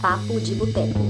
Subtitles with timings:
[0.00, 1.00] Papo de Boteco.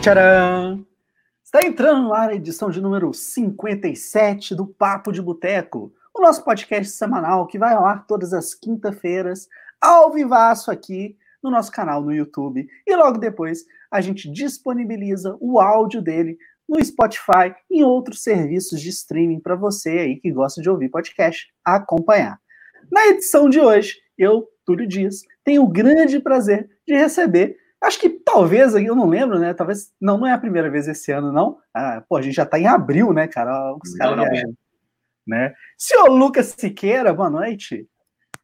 [0.00, 0.86] Tcharam!
[1.42, 6.44] Está entrando no ar a edição de número 57 do Papo de Boteco, o nosso
[6.44, 9.48] podcast semanal que vai ao ar todas as quinta-feiras,
[9.80, 12.66] ao vivaço aqui no nosso canal no YouTube.
[12.86, 18.80] E logo depois a gente disponibiliza o áudio dele no Spotify e em outros serviços
[18.80, 22.38] de streaming para você aí que gosta de ouvir podcast acompanhar.
[22.90, 28.08] Na edição de hoje, eu, Túlio Dias, tenho o grande prazer de receber Acho que
[28.08, 29.52] talvez, eu não lembro, né?
[29.52, 29.92] Talvez.
[30.00, 31.58] Não, não é a primeira vez esse ano, não.
[31.74, 33.74] Ah, pô, a gente já tá em abril, né, cara?
[33.74, 34.54] Os caras não, não
[35.26, 35.54] né?
[35.76, 37.88] Senhor Lucas Siqueira, boa noite.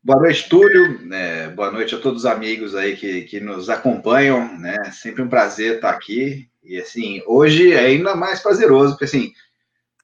[0.03, 1.05] Boa noite, Túlio.
[1.07, 1.49] né?
[1.49, 4.59] boa noite a todos os amigos aí que, que nos acompanham.
[4.59, 4.77] Né?
[4.93, 6.49] Sempre um prazer estar aqui.
[6.63, 9.33] E assim, hoje é ainda mais prazeroso, porque assim,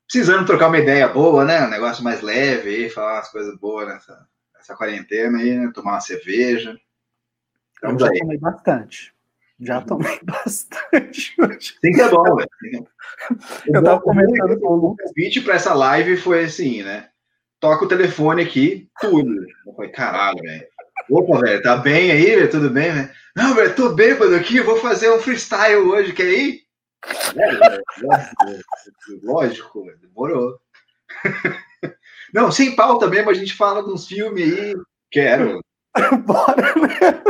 [0.06, 1.64] precisando trocar uma ideia boa, né?
[1.64, 5.70] Um negócio mais leve aí, falar umas coisas boas nessa, nessa quarentena aí, né?
[5.74, 6.76] Tomar uma cerveja.
[7.82, 9.15] Eu já tomei bastante.
[9.60, 11.76] Já tomei bastante hoje.
[11.82, 12.86] Sim, que é bom, velho.
[13.66, 15.08] Eu tava comentando com o O Lucas.
[15.08, 17.08] convite para essa live foi assim, né?
[17.58, 19.32] Toca o telefone aqui, tudo.
[19.66, 20.66] Eu falei, caralho, velho.
[21.10, 22.50] Opa, velho, tá bem aí, velho?
[22.50, 23.10] Tudo bem, velho?
[23.34, 26.62] Não, velho, tô bêbado aqui, vou fazer um freestyle hoje, quer ir?
[27.36, 27.82] É, velho,
[29.22, 30.58] Lógico, velho, demorou.
[32.34, 34.74] Não, sem pauta mesmo, a gente fala de uns filmes aí.
[35.10, 35.60] Quero.
[36.26, 37.22] Bora, né?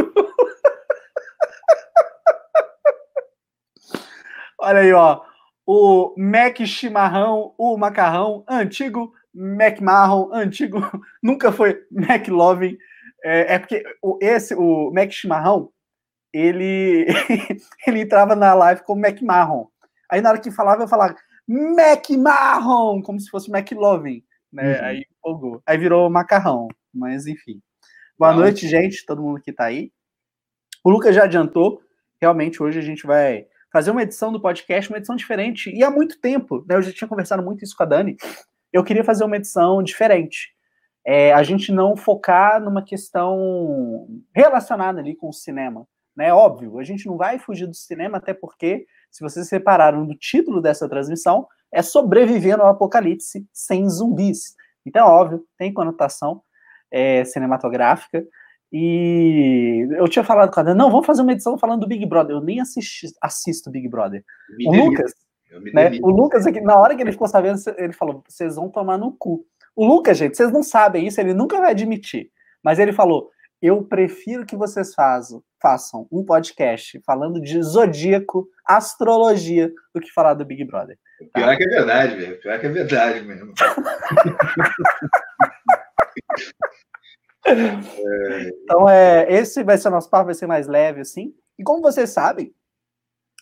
[4.59, 5.23] Olha aí, ó.
[5.67, 10.81] O Mac Chimarrão, o macarrão, antigo Mac Marron, antigo,
[11.23, 12.79] nunca foi Mac Loving.
[13.23, 15.71] É, é porque o, esse, o Mac Chimarrão,
[16.33, 17.07] ele,
[17.87, 19.69] ele entrava na live como Mac Marron.
[20.11, 21.15] Aí na hora que falava, eu falava
[21.47, 24.25] Mac Marron, como se fosse Mac Loving.
[24.51, 24.79] Né?
[24.79, 24.85] Uhum.
[24.85, 25.63] Aí empolgou.
[25.67, 27.61] Aí virou macarrão, mas enfim.
[28.19, 28.41] Boa Não.
[28.41, 29.93] noite, gente, todo mundo que tá aí.
[30.83, 31.83] O Lucas já adiantou,
[32.21, 35.69] realmente hoje a gente vai fazer uma edição do podcast, uma edição diferente.
[35.69, 38.17] E há muito tempo, né, eu já tinha conversado muito isso com a Dani,
[38.73, 40.49] eu queria fazer uma edição diferente.
[41.07, 45.87] É, a gente não focar numa questão relacionada ali com o cinema.
[46.17, 46.33] Né?
[46.33, 50.63] Óbvio, a gente não vai fugir do cinema, até porque, se vocês separaram do título
[50.63, 54.55] dessa transmissão, é sobreviver no apocalipse sem zumbis.
[54.87, 56.41] Então, óbvio, tem conotação
[56.91, 58.25] é, cinematográfica.
[58.79, 62.05] E eu tinha falado com a Dani, não, vamos fazer uma edição falando do Big
[62.05, 62.37] Brother.
[62.37, 64.23] Eu nem assisti, assisto Big Brother.
[64.51, 65.15] Me O Lucas,
[65.73, 65.99] né?
[66.03, 69.17] O Lucas, aqui, na hora que ele ficou sabendo, ele falou: vocês vão tomar no
[69.17, 69.47] cu.
[69.75, 72.31] O Lucas, gente, vocês não sabem isso, ele nunca vai admitir.
[72.63, 73.31] Mas ele falou:
[73.63, 80.35] eu prefiro que vocês façam, façam um podcast falando de zodíaco, astrologia, do que falar
[80.35, 80.99] do Big Brother.
[81.33, 82.39] Pior é que é verdade, velho.
[82.43, 83.55] Pior que é verdade mesmo.
[88.63, 91.35] Então, é, esse vai ser o nosso papo, vai ser mais leve, assim.
[91.59, 92.55] E como vocês sabem,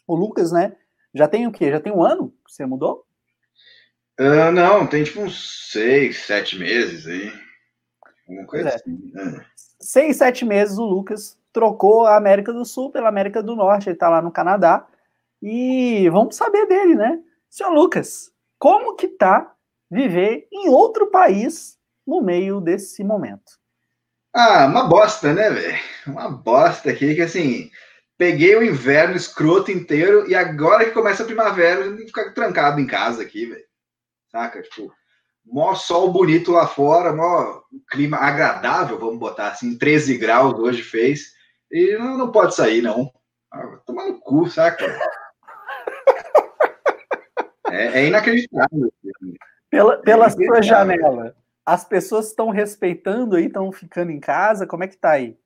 [0.07, 0.77] o Lucas, né,
[1.15, 1.71] já tem o quê?
[1.71, 3.07] Já tem um ano que você mudou?
[4.19, 7.33] Ah, não, tem tipo uns seis, sete meses aí.
[8.29, 8.75] Alguma coisa é.
[8.75, 9.11] assim.
[9.13, 9.45] né?
[9.81, 13.97] seis, sete meses o Lucas trocou a América do Sul pela América do Norte, ele
[13.97, 14.87] tá lá no Canadá.
[15.43, 17.21] E vamos saber dele, né?
[17.51, 19.55] Senhor Lucas, como que tá
[19.91, 23.64] viver em outro país no meio desse momento?
[24.35, 25.79] Ah, uma bosta, né, velho?
[26.09, 27.71] Uma bosta aqui que assim.
[28.19, 32.33] Peguei o inverno escroto inteiro e agora que começa a primavera, eu tenho que ficar
[32.33, 33.65] trancado em casa aqui, velho.
[34.31, 34.63] Saca?
[34.63, 34.93] Tipo,
[35.45, 41.33] mó sol bonito lá fora, mó clima agradável, vamos botar assim, 13 graus hoje fez.
[41.71, 43.11] E não, não pode sair, não.
[43.53, 44.85] Ah, vai tomar no cu, saca?
[47.71, 48.93] É, é inacreditável.
[49.05, 49.35] assim.
[49.71, 54.67] Pela, pela sua janela, as pessoas estão respeitando aí, estão ficando em casa?
[54.67, 55.37] Como é que tá aí?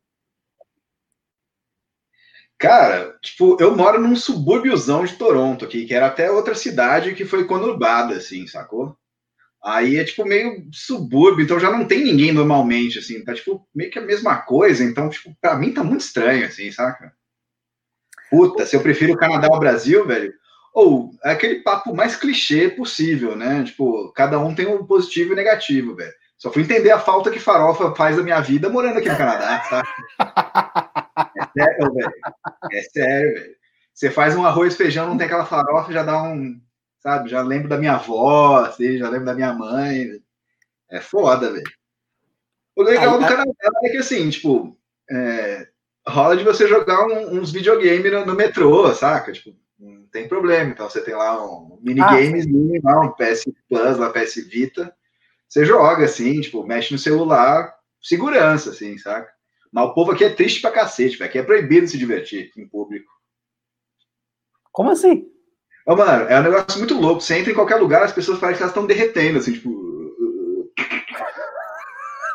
[2.58, 7.24] Cara, tipo, eu moro num subúrbiozão de Toronto aqui, que era até outra cidade que
[7.24, 8.96] foi conurbada, assim, sacou?
[9.62, 13.90] Aí é tipo meio subúrbio, então já não tem ninguém normalmente, assim, tá tipo meio
[13.90, 17.12] que a mesma coisa, então, tipo, pra mim tá muito estranho, assim, saca?
[18.28, 20.32] Puta, se eu prefiro o Canadá ao Brasil, velho,
[20.78, 23.64] ou é aquele papo mais clichê possível, né?
[23.64, 26.12] Tipo, cada um tem um positivo e negativo, velho.
[26.36, 29.58] Só fui entender a falta que farofa faz da minha vida morando aqui no Canadá,
[29.68, 29.82] tá?
[31.36, 32.12] É sério, velho.
[32.70, 33.56] É sério, velho.
[33.92, 36.60] Você faz um arroz feijão, não tem aquela farofa, já dá um.
[37.00, 37.28] Sabe?
[37.28, 40.22] Já lembro da minha avó, assim, já lembro da minha mãe.
[40.88, 41.64] É foda, velho.
[42.76, 43.52] O legal Aí, do Canadá
[43.82, 44.78] é que assim, tipo,
[45.10, 45.66] é,
[46.06, 49.32] rola de você jogar um, uns videogames no, no, metrô, saca?
[49.32, 50.70] Tipo, não tem problema.
[50.70, 54.94] Então você tem lá um minigamezinho, ah, um PS Plus, uma PS Vita.
[55.48, 59.32] Você joga assim, tipo, mexe no celular, segurança, assim, saca?
[59.72, 61.28] Mas o povo aqui é triste pra cacete, velho.
[61.28, 63.10] Aqui é proibido se divertir em público.
[64.72, 65.26] Como assim?
[65.86, 67.20] Ô, mano, é um negócio muito louco.
[67.20, 69.78] Você entra em qualquer lugar, as pessoas parecem que elas estão derretendo, assim, tipo.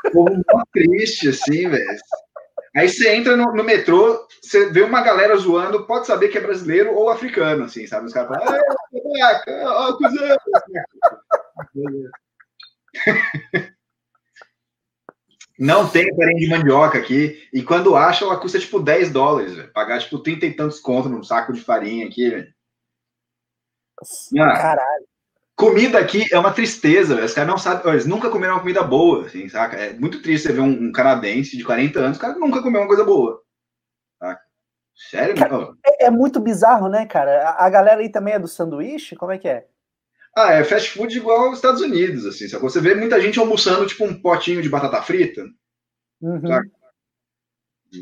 [0.05, 1.85] O povo muito triste, assim, velho.
[2.75, 6.41] Aí você entra no, no, metrô, você vê uma galera zoando, pode saber que é
[6.41, 8.07] brasileiro ou africano, assim, sabe?
[8.07, 8.59] Os caras falam, ah,
[9.65, 10.37] ó, cuzão.
[15.59, 17.47] Não tem farinha de mandioca aqui.
[17.53, 19.71] E quando acha, ela custa tipo 10 dólares, véio.
[19.71, 22.53] Pagar tipo 30 e tantos contos num saco de farinha aqui, velho.
[24.55, 25.12] Caralho.
[25.55, 27.25] Comida aqui é uma tristeza, véio.
[27.25, 29.77] os caras não sabem, eles nunca comeram uma comida boa, assim, saca?
[29.77, 32.81] É muito triste você ver um, um canadense de 40 anos, o cara nunca comeu
[32.81, 33.39] uma coisa boa.
[34.19, 34.41] Saca?
[34.95, 37.49] Sério, cara, é, é, muito bizarro, né, cara?
[37.49, 39.15] A, a galera aí também é do sanduíche?
[39.15, 39.67] Como é que é?
[40.35, 42.47] Ah, é fast food igual aos Estados Unidos, assim.
[42.47, 42.63] Sabe?
[42.63, 45.45] Você vê muita gente almoçando, tipo, um potinho de batata frita.
[46.19, 46.49] Uhum.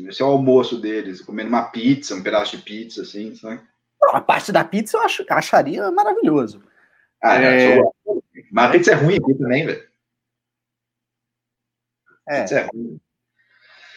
[0.08, 3.60] Esse é o almoço deles, comendo uma pizza, um pedaço de pizza, assim, sabe?
[4.10, 6.62] A parte da pizza eu acho, acharia maravilhoso.
[7.22, 7.78] Ah, é...
[7.78, 7.82] é...
[8.50, 9.88] Mas a pizza é ruim aqui também, velho.
[12.28, 12.40] É.
[12.42, 13.00] Pizza é ruim.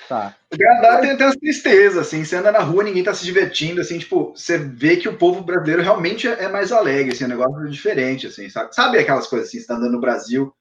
[0.07, 0.35] Tá.
[0.53, 3.81] O Canadá tem, tem umas tristezas, assim, você anda na rua, ninguém tá se divertindo,
[3.81, 7.27] assim, tipo, você vê que o povo brasileiro realmente é, é mais alegre, assim, é
[7.27, 8.73] um negócio diferente, assim, sabe?
[8.75, 10.53] Sabe aquelas coisas assim, você tá andando no Brasil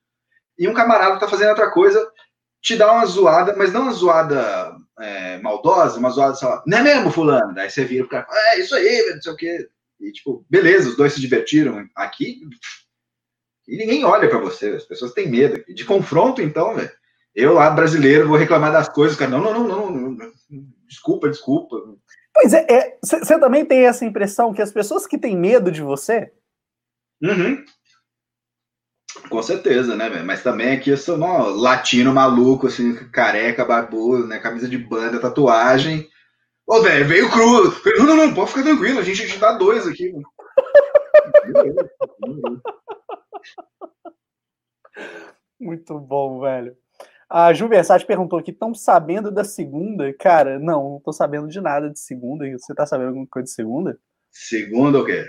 [0.59, 2.11] e um camarada tá fazendo outra coisa,
[2.63, 6.79] te dá uma zoada, mas não uma zoada é, maldosa, uma zoada, sei lá, não
[6.79, 7.55] é mesmo, fulano?
[7.55, 9.69] Daí você vira pro cara, é isso aí, não sei o quê.
[10.01, 12.41] E, tipo, beleza, os dois se divertiram aqui
[13.67, 15.65] e ninguém olha para você, as pessoas têm medo.
[15.67, 16.91] E de confronto, então, velho
[17.35, 19.31] eu lá, brasileiro, vou reclamar das coisas, cara.
[19.31, 20.33] Não, não, não, não, não.
[20.87, 21.77] Desculpa, desculpa.
[22.33, 25.83] Pois é, você é, também tem essa impressão que as pessoas que têm medo de
[25.83, 26.33] você.
[27.21, 27.65] Uhum.
[29.29, 30.25] Com certeza, né, velho?
[30.25, 34.39] Mas também aqui eu sou um latino maluco, assim, careca, barbudo, né?
[34.39, 36.09] Camisa de banda, tatuagem.
[36.67, 37.65] Ô, velho, veio cru.
[37.99, 40.13] Não, não, não, pode ficar tranquilo, a gente, gente dá dois aqui.
[45.61, 46.77] Muito bom, velho.
[47.29, 50.13] A Ju Versace perguntou aqui: estão sabendo da segunda?
[50.15, 52.51] Cara, não, não tô sabendo de nada de segunda.
[52.51, 53.99] Você tá sabendo alguma coisa de segunda?
[54.31, 55.25] Segunda o quê?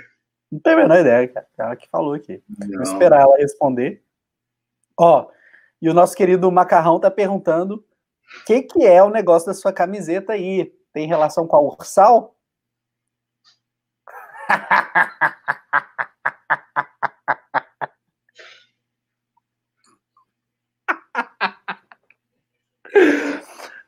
[0.51, 1.47] Não tenho a menor ideia, cara.
[1.57, 2.41] Ela que falou aqui.
[2.73, 4.03] Vou esperar ela responder.
[4.97, 5.29] Ó,
[5.81, 9.73] e o nosso querido Macarrão tá perguntando: o que, que é o negócio da sua
[9.73, 10.71] camiseta aí?
[10.95, 12.33] Tem relação com a Ursal?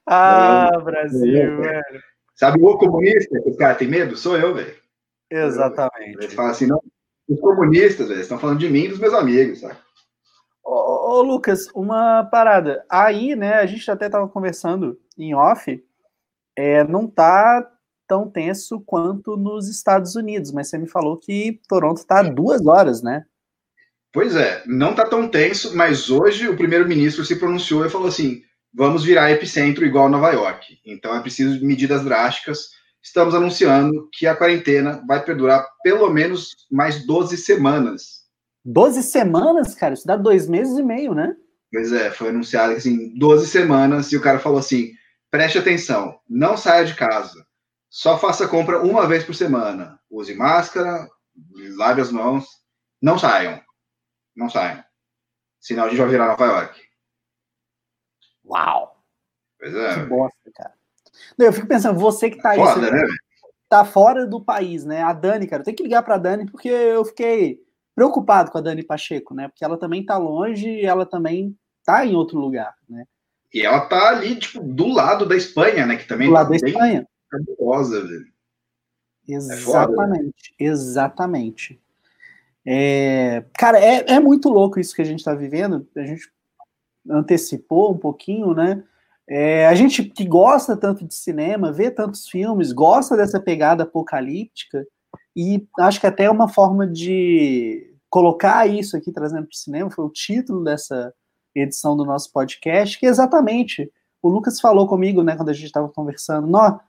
[0.10, 2.02] Ah, Brasil, velho.
[2.34, 4.16] Sabe o comunista que os caras têm medo?
[4.16, 4.74] Sou eu, velho.
[5.30, 6.18] Exatamente.
[6.24, 6.82] Ele fala assim, não,
[7.28, 9.76] os comunistas, velho, estão falando de mim e dos meus amigos, sabe?
[10.64, 12.86] Ô, ô, Lucas, uma parada.
[12.90, 15.86] Aí, né, a gente até estava conversando em off,
[16.58, 17.72] é, não tá
[18.08, 23.04] tão tenso quanto nos Estados Unidos, mas você me falou que Toronto está duas horas,
[23.04, 23.26] né?
[24.12, 28.42] Pois é, não tá tão tenso, mas hoje o primeiro-ministro se pronunciou e falou assim:
[28.74, 30.80] vamos virar epicentro igual Nova York.
[30.86, 32.70] Então é preciso medidas drásticas.
[33.04, 38.26] Estamos anunciando que a quarentena vai perdurar pelo menos mais 12 semanas.
[38.66, 39.94] 12 semanas, cara?
[39.94, 41.36] Isso dá dois meses e meio, né?
[41.72, 44.92] Pois é, foi anunciado que assim, 12 semanas, e o cara falou assim:
[45.30, 47.46] preste atenção, não saia de casa,
[47.90, 50.00] só faça compra uma vez por semana.
[50.10, 51.08] Use máscara,
[51.76, 52.46] lave as mãos,
[53.02, 53.62] não saiam.
[54.36, 54.84] Não saiam.
[55.60, 56.82] Senão a gente vai virar Nova York.
[58.46, 59.04] Uau!
[59.60, 59.96] Pois é.
[59.96, 60.74] Que bosta, cara.
[61.38, 62.60] Eu fico pensando, você que tá aí.
[62.60, 63.04] Foda, né,
[63.68, 65.02] tá fora do país, né?
[65.02, 67.60] A Dani, cara, tem que ligar pra Dani porque eu fiquei
[67.96, 69.48] preocupado com a Dani Pacheco, né?
[69.48, 73.06] Porque ela também tá longe e ela também tá em outro lugar, né?
[73.54, 75.96] E ela tá ali, tipo, do lado da Espanha, né?
[75.96, 77.08] Que também do lado tá da Espanha.
[77.30, 78.26] Cabulosa, velho.
[79.28, 81.82] Exatamente, é exatamente.
[82.66, 85.88] É, cara, é, é muito louco isso que a gente tá vivendo.
[85.96, 86.30] A gente
[87.10, 88.84] antecipou um pouquinho, né?
[89.30, 94.86] É, a gente que gosta tanto de cinema, vê tantos filmes, gosta dessa pegada apocalíptica,
[95.36, 99.92] e acho que até é uma forma de colocar isso aqui, trazendo para o cinema,
[99.92, 101.14] foi o título dessa
[101.62, 105.88] edição do nosso podcast, que exatamente o Lucas falou comigo, né, quando a gente estava
[105.90, 106.80] conversando, nó,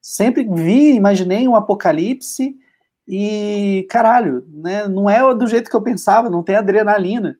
[0.00, 2.56] sempre vi, imaginei um apocalipse
[3.08, 7.38] e, caralho, né, não é do jeito que eu pensava, não tem adrenalina.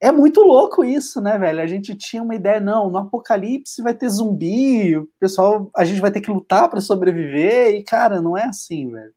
[0.00, 1.60] é muito louco isso, né, velho?
[1.60, 6.00] A gente tinha uma ideia, não, no apocalipse vai ter zumbi, o pessoal, a gente
[6.00, 9.12] vai ter que lutar para sobreviver, e cara, não é assim, velho.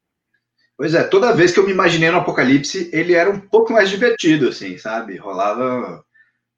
[0.75, 3.89] Pois é, toda vez que eu me imaginei no apocalipse, ele era um pouco mais
[3.89, 5.15] divertido, assim, sabe?
[5.15, 6.03] Rolava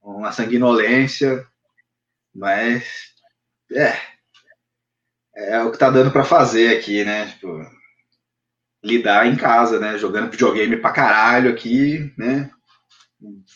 [0.04, 1.48] uma sanguinolência,
[2.36, 2.84] mas
[3.72, 3.98] é,
[5.36, 7.28] é o que tá dando para fazer aqui, né?
[7.28, 7.66] Tipo,
[8.84, 9.98] lidar em casa, né?
[9.98, 12.52] Jogando videogame pra caralho aqui, né?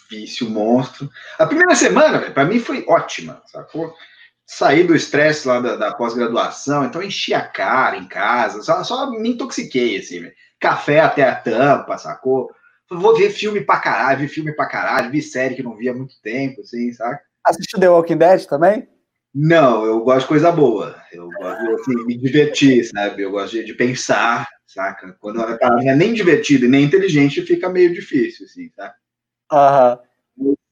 [0.09, 1.09] Vício monstro.
[1.37, 3.93] A primeira semana, para mim, foi ótima, sacou?
[4.45, 9.11] Saí do estresse lá da, da pós-graduação, então enchi a cara em casa, só, só
[9.11, 12.49] me intoxiquei, assim, café até a tampa, sacou?
[12.89, 15.95] Vou ver filme pra caralho, vi filme pra caralho, vi série que não via há
[15.95, 17.21] muito tempo, assim, saca?
[17.43, 18.87] Assistiu The Walking Dead também?
[19.33, 20.95] Não, eu gosto de coisa boa.
[21.11, 23.21] Eu gosto de assim, me divertir, sabe?
[23.21, 25.15] Eu gosto de, de pensar, saca?
[25.19, 28.93] Quando a não é nem divertida e nem inteligente, fica meio difícil, assim, tá?
[29.51, 29.99] Aham.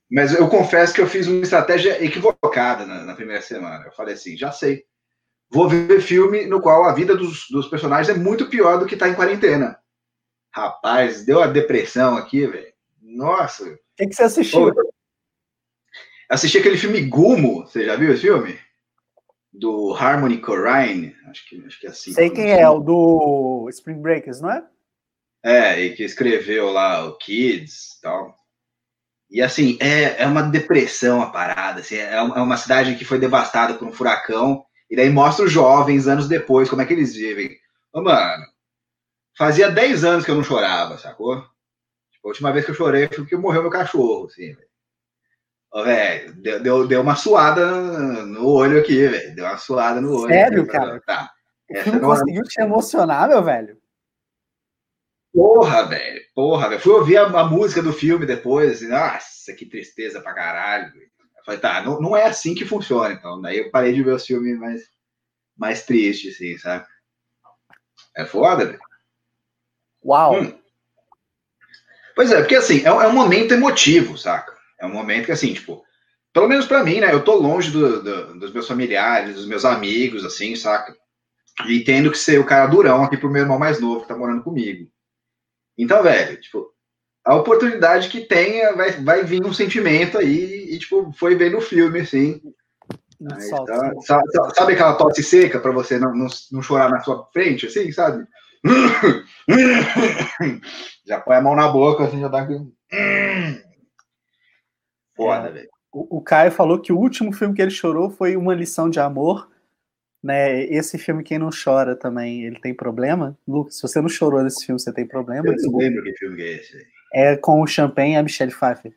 [0.10, 3.86] Mas eu confesso que eu fiz uma estratégia equivocada na, na, primeira semana.
[3.86, 4.84] Eu falei assim, já sei.
[5.51, 8.95] Vou ver filme no qual a vida dos, dos personagens é muito pior do que
[8.95, 9.77] tá em quarentena.
[10.56, 12.72] Rapaz, deu a depressão aqui, velho.
[13.02, 13.66] Nossa.
[13.66, 14.72] O que, que você assistiu?
[16.30, 17.66] assisti aquele filme Gumo.
[17.66, 18.58] Você já viu esse filme?
[19.52, 21.14] Do Harmony Corrine.
[21.28, 22.14] Acho que, acho que é assim.
[22.14, 24.66] Sei quem é, o do Spring Breakers, não é?
[25.44, 28.34] É, e que escreveu lá o Kids e tal.
[29.30, 31.82] E assim, é, é uma depressão a parada.
[31.82, 34.64] Assim, é, é uma cidade que foi devastada por um furacão.
[34.90, 37.58] E daí mostra os jovens anos depois, como é que eles vivem.
[37.92, 38.55] Ô, mano,
[39.38, 41.42] fazia 10 anos que eu não chorava, sacou?
[42.12, 44.65] Tipo, a última vez que eu chorei foi porque morreu meu cachorro, assim, velho.
[45.84, 47.65] Velho, deu, deu, deu, uma suada
[48.24, 49.36] no olho aqui, velho.
[49.36, 50.34] Deu uma suada no olho.
[50.34, 51.01] Sério, cara?
[51.01, 51.30] Tá.
[51.70, 53.77] Essa não conseguiu te emocionar, meu velho?
[55.34, 56.22] Porra, velho.
[56.34, 56.82] Porra, velho.
[56.82, 58.82] Fui ouvir a, a, música do filme depois.
[58.82, 60.86] E, nossa, que tristeza pra caralho.
[60.96, 63.42] Eu falei, tá, não, não é assim que funciona, então.
[63.42, 64.84] Daí eu parei de ver os filmes mais,
[65.58, 66.86] mais tristes, assim, sabe?
[68.15, 68.80] É foda, velho.
[70.06, 70.40] Uau!
[70.40, 70.54] Hum.
[72.16, 74.56] Pois é, porque assim, é, é um momento emotivo, saca?
[74.80, 75.84] É um momento que, assim, tipo,
[76.34, 77.12] pelo menos para mim, né?
[77.12, 80.96] Eu tô longe do, do, dos meus familiares, dos meus amigos, assim, saca?
[81.68, 84.16] E tendo que ser o cara durão aqui pro meu irmão mais novo que tá
[84.16, 84.90] morando comigo.
[85.78, 86.70] Então, velho, tipo,
[87.26, 91.60] a oportunidade que tenha, vai, vai vir um sentimento aí, e, tipo, foi ver no
[91.60, 92.42] filme, assim.
[93.32, 94.24] Aí, tá, sabe,
[94.56, 98.26] sabe, aquela tosse seca para você não, não, não chorar na sua frente, assim, sabe?
[101.05, 102.55] já põe a mão na boca, assim, já dá aqui.
[105.15, 105.69] Foda, é, velho.
[105.91, 109.00] O, o Caio falou que o último filme que ele chorou foi Uma Lição de
[109.00, 109.50] Amor.
[110.22, 110.63] Né?
[110.63, 113.38] Esse filme, quem não chora também, ele tem problema?
[113.48, 115.48] Lucas, se você não chorou nesse filme, você tem problema?
[115.48, 116.88] Eu não lembro que filme é esse.
[117.13, 118.93] É com o Champagne e a Michelle Pfeiffer.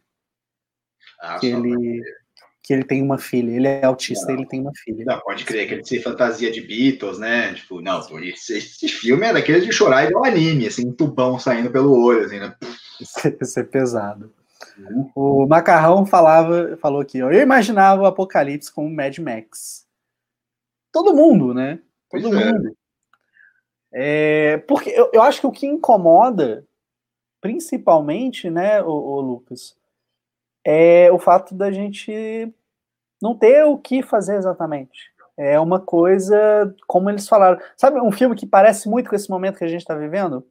[1.21, 2.03] Ah, que ele,
[2.69, 3.51] que ele tem uma filha.
[3.51, 5.03] Ele é autista e ele tem uma filha.
[5.07, 7.55] Não, pode crer que ele se fantasia de Beatles, né?
[7.55, 11.71] Tipo, não, esse, esse filme é daquele de chorar igual anime, assim, um tubão saindo
[11.71, 12.55] pelo olho, assim, né?
[13.01, 14.35] Isso é pesado.
[15.15, 19.87] O Macarrão falava, falou aqui, ó, eu imaginava o Apocalipse como Mad Max.
[20.93, 21.81] Todo mundo, né?
[22.11, 22.53] Todo pois é.
[22.53, 22.69] mundo.
[22.69, 24.55] É.
[24.55, 26.67] É, porque eu, eu, acho que o que incomoda,
[27.41, 29.75] principalmente, né, o, o, Lucas,
[30.63, 32.53] é o fato da gente
[33.21, 35.13] não ter o que fazer exatamente.
[35.37, 37.61] É uma coisa, como eles falaram.
[37.77, 40.45] Sabe um filme que parece muito com esse momento que a gente está vivendo?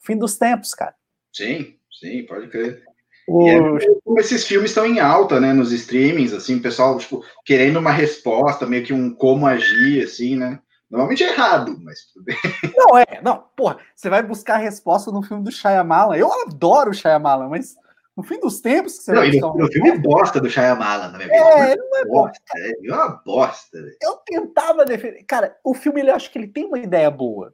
[0.00, 0.94] Fim dos tempos, cara.
[1.32, 2.82] Sim, sim, pode crer.
[3.26, 3.48] O...
[3.48, 7.90] É esses filmes estão em alta, né, nos streamings, assim, o pessoal, tipo, querendo uma
[7.90, 10.60] resposta, meio que um como agir, assim, né?
[10.88, 12.36] Normalmente é errado, mas tudo bem.
[12.76, 16.16] Não, é, não, porra, você vai buscar a resposta no filme do Shyamalan.
[16.16, 17.74] Eu adoro o Shyamalan, mas
[18.16, 19.64] no fim dos tempos você não, vai buscar um...
[19.64, 22.40] o filme bosta do Shyamalan, na minha É, não é bosta.
[22.56, 23.82] É uma bosta.
[23.82, 23.96] Véio.
[24.00, 25.22] Eu tentava defender.
[25.24, 27.52] Cara, o filme, ele acho que ele tem uma ideia boa.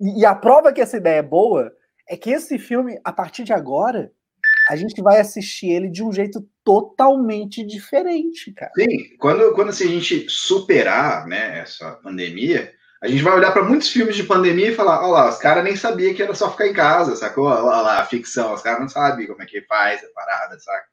[0.00, 1.72] E, e a prova que essa ideia é boa
[2.08, 4.12] é que esse filme, a partir de agora,
[4.68, 8.72] a gente vai assistir ele de um jeito totalmente diferente, cara.
[8.76, 12.72] Sim, quando, quando assim, a gente superar né, essa pandemia,
[13.02, 15.64] a gente vai olhar para muitos filmes de pandemia e falar: olha lá, os caras
[15.64, 17.46] nem sabiam que era só ficar em casa, sacou?
[17.46, 20.86] Olha lá, a ficção, os caras não sabem como é que faz a parada, saca?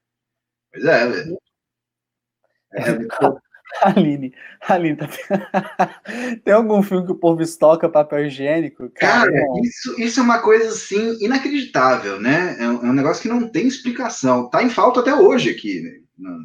[0.71, 1.37] Pois é, velho.
[2.73, 3.43] É, é
[3.81, 5.07] Aline, Aline, tá...
[6.43, 8.89] tem algum filme que o povo estoca papel higiênico?
[8.91, 12.55] Cara, Cara isso, isso é uma coisa assim inacreditável, né?
[12.59, 14.49] É um, é um, negócio que não tem explicação.
[14.49, 15.99] Tá em falta até hoje aqui né?
[16.17, 16.37] no,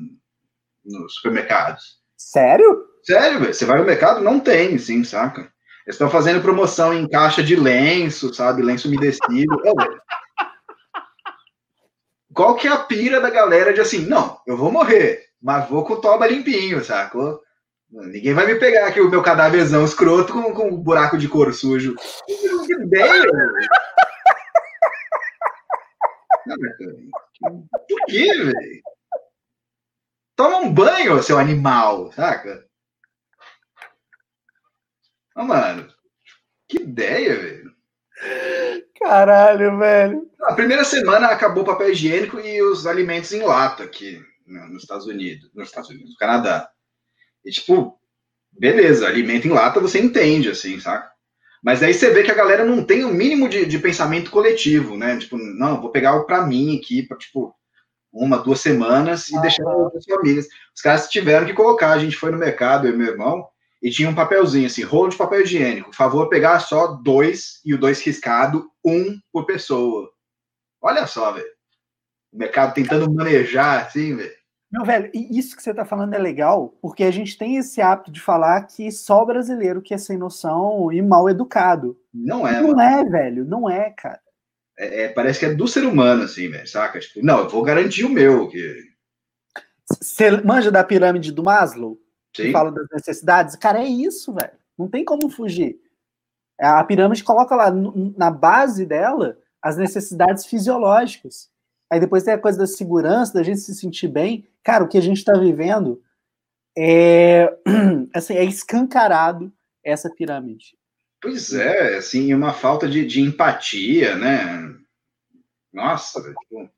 [0.85, 1.98] nos supermercados.
[2.19, 2.85] Sério?
[3.05, 3.55] Sério, velho.
[3.55, 5.43] Você vai no mercado, não tem, sim, saca?
[5.87, 8.61] Eles estão fazendo promoção em caixa de lenço, sabe?
[8.61, 9.57] Lenço umedecido.
[12.35, 15.85] qual que é a pira da galera de assim, não, eu vou morrer, mas vou
[15.85, 17.41] com o toba limpinho, sacou?
[17.91, 21.55] Ninguém vai me pegar aqui o meu cadáverzão escroto com, com um buraco de couro
[21.55, 21.95] sujo.
[22.27, 23.25] Que ideia!
[27.89, 28.83] Por quê, velho?
[30.39, 32.65] Toma um banho, seu animal, saca?
[35.35, 35.89] Ah, mano,
[36.69, 37.73] que ideia, velho.
[39.01, 40.31] Caralho, velho.
[40.43, 45.07] A primeira semana acabou o papel higiênico e os alimentos em lata aqui nos Estados
[45.07, 46.71] Unidos, nos Estados Unidos, no Canadá.
[47.45, 47.99] E tipo,
[48.53, 51.11] beleza, alimento em lata você entende, assim, saca?
[51.61, 54.97] Mas aí você vê que a galera não tem o mínimo de, de pensamento coletivo,
[54.97, 55.19] né?
[55.19, 57.53] Tipo, não, vou pegar o pra mim aqui, pra, tipo,
[58.13, 59.65] uma, duas semanas e ah, deixar
[59.97, 60.49] as famílias.
[60.75, 63.47] Os caras tiveram que colocar, a gente foi no mercado, eu e meu irmão,
[63.83, 65.91] e tinha um papelzinho assim, rolo de papel higiênico.
[65.91, 70.11] Por favor, pegar só dois e o dois riscado, um por pessoa.
[70.81, 71.47] Olha só, velho.
[72.33, 74.39] O mercado tentando manejar, assim, velho.
[74.71, 77.81] Meu velho, e isso que você tá falando é legal, porque a gente tem esse
[77.81, 81.99] hábito de falar que só brasileiro que é sem noção e mal educado.
[82.13, 82.61] Não é.
[82.61, 82.81] Não mano.
[82.81, 84.21] é, velho, não é, cara.
[84.79, 87.01] É, é, parece que é do ser humano, assim, velho, saca?
[87.01, 88.49] Tipo, não, eu vou garantir o meu.
[88.49, 88.85] Que...
[90.01, 91.99] Você manja da pirâmide do Maslow?
[92.35, 92.45] Sim.
[92.45, 93.57] Que fala das necessidades?
[93.57, 94.53] Cara, é isso, velho.
[94.79, 95.81] Não tem como fugir.
[96.61, 97.73] A pirâmide coloca lá
[98.17, 101.51] na base dela as necessidades fisiológicas.
[101.91, 104.47] Aí depois tem a coisa da segurança, da gente se sentir bem.
[104.63, 106.01] Cara, o que a gente está vivendo
[106.77, 107.53] é,
[108.15, 110.78] assim, é escancarado essa pirâmide.
[111.21, 114.75] Pois é, assim, uma falta de, de empatia, né?
[115.73, 116.35] Nossa, velho.
[116.35, 116.71] Tipo,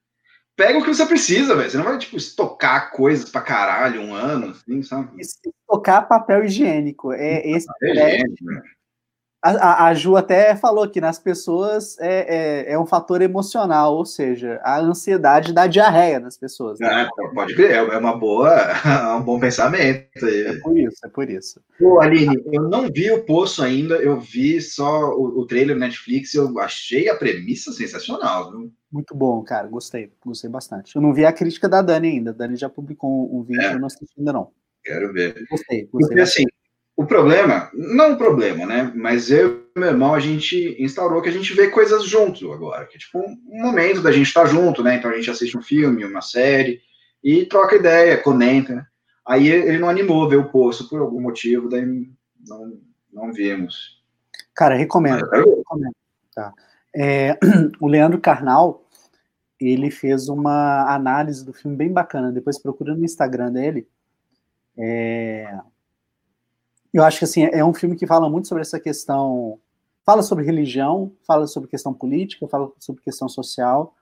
[0.56, 1.70] pega o que você precisa, velho.
[1.70, 5.20] Você não vai, tipo, estocar coisas pra caralho um ano, assim, sabe?
[5.20, 7.12] Estocar papel higiênico.
[7.12, 7.66] É esse.
[7.66, 8.44] Papel higiênico,
[9.42, 14.04] A, a, Ju até falou que nas pessoas é, é, é, um fator emocional, ou
[14.04, 16.78] seja, a ansiedade da diarreia nas pessoas.
[16.78, 17.08] Né?
[17.08, 18.50] É, pode crer, é uma boa,
[18.84, 20.26] é um bom pensamento.
[20.26, 21.60] É por isso, é por isso.
[21.78, 26.34] Pô, Aline, eu não vi o Poço ainda, eu vi só o, o trailer Netflix
[26.34, 28.50] e eu achei a premissa sensacional.
[28.50, 28.70] Viu?
[28.92, 30.94] Muito bom, cara, gostei, gostei bastante.
[30.94, 33.74] Eu não vi a crítica da Dani ainda, a Dani já publicou um vídeo, é.
[33.74, 34.50] eu não assisti ainda não.
[34.84, 35.46] Quero ver.
[35.50, 36.08] Gostei, gostei.
[36.08, 36.44] Porque assim,
[37.00, 38.92] o problema, não o problema, né?
[38.94, 42.84] Mas eu e meu irmão, a gente instaurou que a gente vê coisas juntos agora.
[42.84, 44.96] Que é tipo um momento da gente estar tá junto, né?
[44.96, 46.78] Então a gente assiste um filme, uma série,
[47.24, 48.74] e troca ideia, comenta.
[48.74, 48.86] Né?
[49.26, 51.86] Aí ele não animou ver o poço por algum motivo, daí
[52.46, 52.78] não,
[53.10, 54.04] não vimos.
[54.54, 55.26] Cara, recomendo.
[55.30, 55.96] recomendo.
[56.34, 56.52] Tá.
[56.94, 57.38] É,
[57.80, 58.84] o Leandro Carnal,
[59.58, 62.30] ele fez uma análise do filme bem bacana.
[62.30, 63.88] Depois procura no Instagram dele.
[64.76, 65.58] É,
[66.98, 69.58] eu acho que assim é um filme que fala muito sobre essa questão,
[70.04, 73.94] fala sobre religião, fala sobre questão política, fala sobre questão social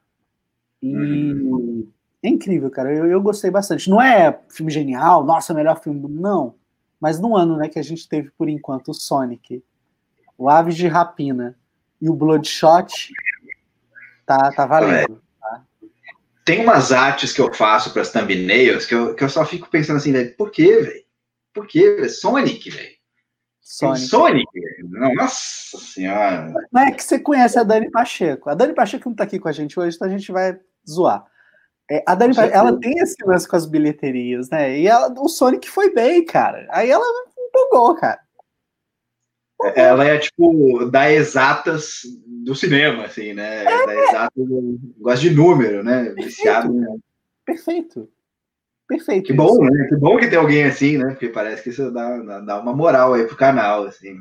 [0.82, 1.88] e uhum.
[2.22, 2.94] é incrível, cara.
[2.94, 3.90] Eu, eu, gostei bastante.
[3.90, 6.54] Não é filme genial, nossa, melhor filme do não,
[7.00, 9.62] mas no ano, né, que a gente teve por enquanto o Sonic,
[10.36, 11.56] o Aves de Rapina
[12.00, 13.12] e o Bloodshot,
[14.24, 15.20] tá, tá valendo.
[15.40, 15.62] Tá?
[16.44, 19.68] Tem umas artes que eu faço para as thumbnails que eu, que eu só fico
[19.68, 21.07] pensando assim, por quê, velho?
[21.58, 22.08] Por quê?
[22.08, 22.98] Sonic, velho.
[23.60, 24.06] Sonic.
[24.06, 24.46] Sonic,
[24.84, 26.52] não, nossa senhora.
[26.72, 28.48] Não é que você conhece a Dani Pacheco.
[28.48, 31.24] A Dani Pacheco não tá aqui com a gente hoje, então a gente vai zoar.
[31.90, 34.78] É, a Dani Pacheco, ela tem esse lance com as bilheterias, né?
[34.78, 36.66] E ela, o Sonic foi bem, cara.
[36.70, 37.04] Aí ela
[37.38, 38.20] empolgou, cara.
[39.54, 39.82] Empolgou.
[39.82, 43.64] Ela é tipo da exatas do cinema, assim, né?
[43.64, 43.86] É.
[43.86, 44.44] Da exatas,
[44.98, 46.14] gosta de número, né?
[46.16, 46.72] Viciado.
[46.72, 47.02] Perfeito.
[47.44, 48.17] Perfeito.
[49.22, 49.86] Que bom, né?
[49.86, 51.10] Que bom que tem alguém assim, né?
[51.10, 54.16] Porque parece que isso dá, dá uma moral aí pro canal, assim.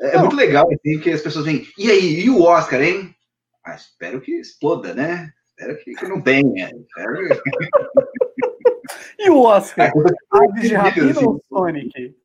[0.00, 1.66] É, é muito legal, assim, que as pessoas vêm.
[1.76, 3.14] E aí, e o Oscar, hein?
[3.62, 5.30] Ah, espero que exploda, né?
[5.48, 6.70] Espero que, que não tenha.
[6.70, 7.28] Espero...
[9.18, 9.92] e o Oscar?
[10.30, 12.16] Aves de Rapina ou Sonic?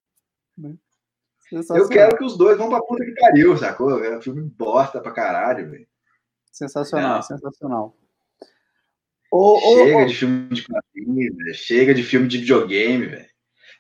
[1.52, 4.02] Eu quero que os dois vão pra puta que pariu, sacou?
[4.02, 5.88] É um filme bosta pra caralho, velho.
[6.52, 7.22] Sensacional, não.
[7.22, 7.98] sensacional
[9.34, 13.30] chega de filme de quadrinhos, chega de filme de videogame, velho.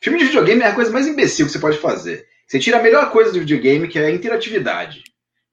[0.01, 2.27] Filme de videogame é a coisa mais imbecil que você pode fazer.
[2.47, 5.03] Você tira a melhor coisa do videogame, que é a interatividade.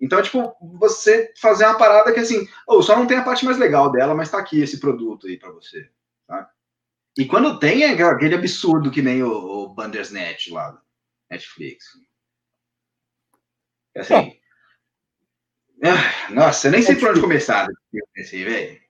[0.01, 3.59] Então, tipo, você fazer uma parada que assim, oh, só não tem a parte mais
[3.59, 5.89] legal dela, mas tá aqui esse produto aí para você.
[6.27, 6.51] Tá?
[7.19, 10.81] E quando tem, é aquele absurdo que nem o, o Bandersnatch lá
[11.31, 11.85] Netflix.
[13.95, 14.15] É assim.
[14.15, 14.41] É.
[15.83, 17.67] Ah, nossa, eu nem sei por onde começar
[18.17, 18.81] esse velho.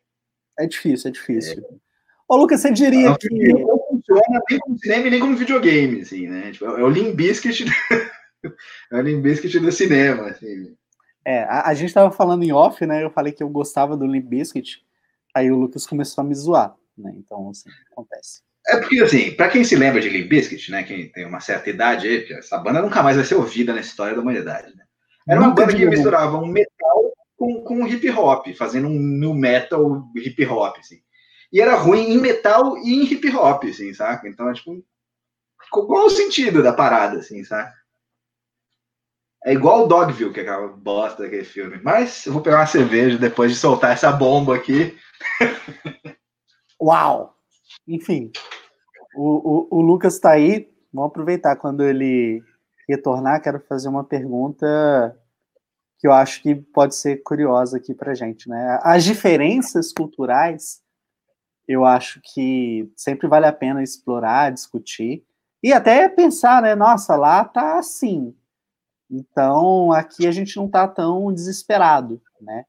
[0.63, 1.59] É difícil, é difícil.
[1.59, 1.75] É.
[2.29, 3.53] Ô, Lucas, você diria não, que.
[3.53, 6.53] Não funciona nem como cinema nem como videogame, assim, né?
[6.53, 7.65] Tipo, é o Limbiskit.
[8.93, 10.77] é o Limbiskit do cinema, assim.
[11.25, 13.03] É, a, a gente estava falando em off, né?
[13.03, 14.85] Eu falei que eu gostava do Limbiskit,
[15.35, 17.13] Aí o Lucas começou a me zoar, né?
[17.17, 18.43] Então, assim, acontece.
[18.67, 21.71] É porque, assim, pra quem se lembra de Limp Bizkit, né, quem tem uma certa
[21.71, 24.85] idade aí, essa banda nunca mais vai ser ouvida na história da humanidade, né?
[25.29, 26.70] Era uma banda que misturava um metal
[27.41, 31.01] com, com um hop, fazendo um new metal hip hop, assim.
[31.51, 34.29] E era ruim em metal e em hip hop, assim, saca?
[34.29, 34.85] Então, é tipo,
[35.71, 37.73] qual o sentido da parada, assim, saca?
[39.43, 41.81] É igual o Dogville, que é aquela bosta daquele filme.
[41.83, 44.95] Mas eu vou pegar uma cerveja depois de soltar essa bomba aqui.
[46.79, 47.35] Uau!
[47.89, 48.31] Enfim,
[49.17, 50.71] o, o, o Lucas está aí.
[50.93, 52.43] Vamos aproveitar quando ele
[52.87, 53.41] retornar.
[53.41, 55.19] Quero fazer uma pergunta
[56.01, 58.79] que eu acho que pode ser curiosa aqui para gente, né?
[58.83, 60.81] As diferenças culturais,
[61.69, 65.23] eu acho que sempre vale a pena explorar, discutir
[65.63, 66.75] e até pensar, né?
[66.75, 68.35] Nossa, lá tá assim.
[69.11, 72.65] Então aqui a gente não tá tão desesperado, né?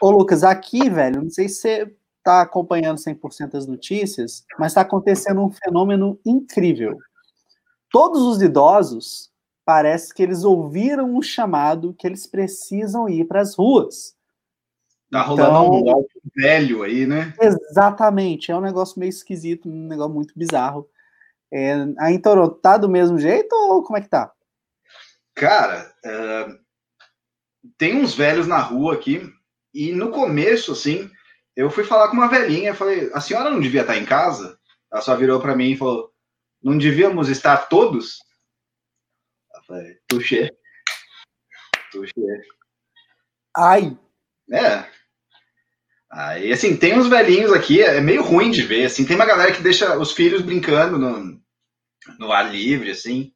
[0.00, 4.80] Ô Lucas, aqui, velho, não sei se você tá acompanhando 100% as notícias, mas está
[4.80, 6.98] acontecendo um fenômeno incrível.
[7.88, 9.31] Todos os idosos
[9.64, 14.14] parece que eles ouviram o chamado que eles precisam ir para as ruas.
[15.10, 17.34] Tá rolando então, um velho aí, né?
[17.40, 20.88] Exatamente, é um negócio meio esquisito, um negócio muito bizarro.
[21.52, 24.32] É, aí em Toronto, tá do mesmo jeito ou como é que tá?
[25.34, 26.58] Cara, uh,
[27.76, 29.30] tem uns velhos na rua aqui,
[29.74, 31.10] e no começo, assim,
[31.56, 34.58] eu fui falar com uma velhinha, falei, a senhora não devia estar em casa?
[34.90, 36.10] Ela só virou para mim e falou,
[36.62, 38.18] não devíamos estar todos?
[39.72, 40.54] Falei, tuxê.
[41.90, 42.42] Tuxê.
[43.56, 43.96] Ai.
[44.52, 44.84] É.
[46.10, 49.50] Aí, assim, tem uns velhinhos aqui, é meio ruim de ver, assim, tem uma galera
[49.50, 51.40] que deixa os filhos brincando no,
[52.18, 53.32] no ar livre, assim.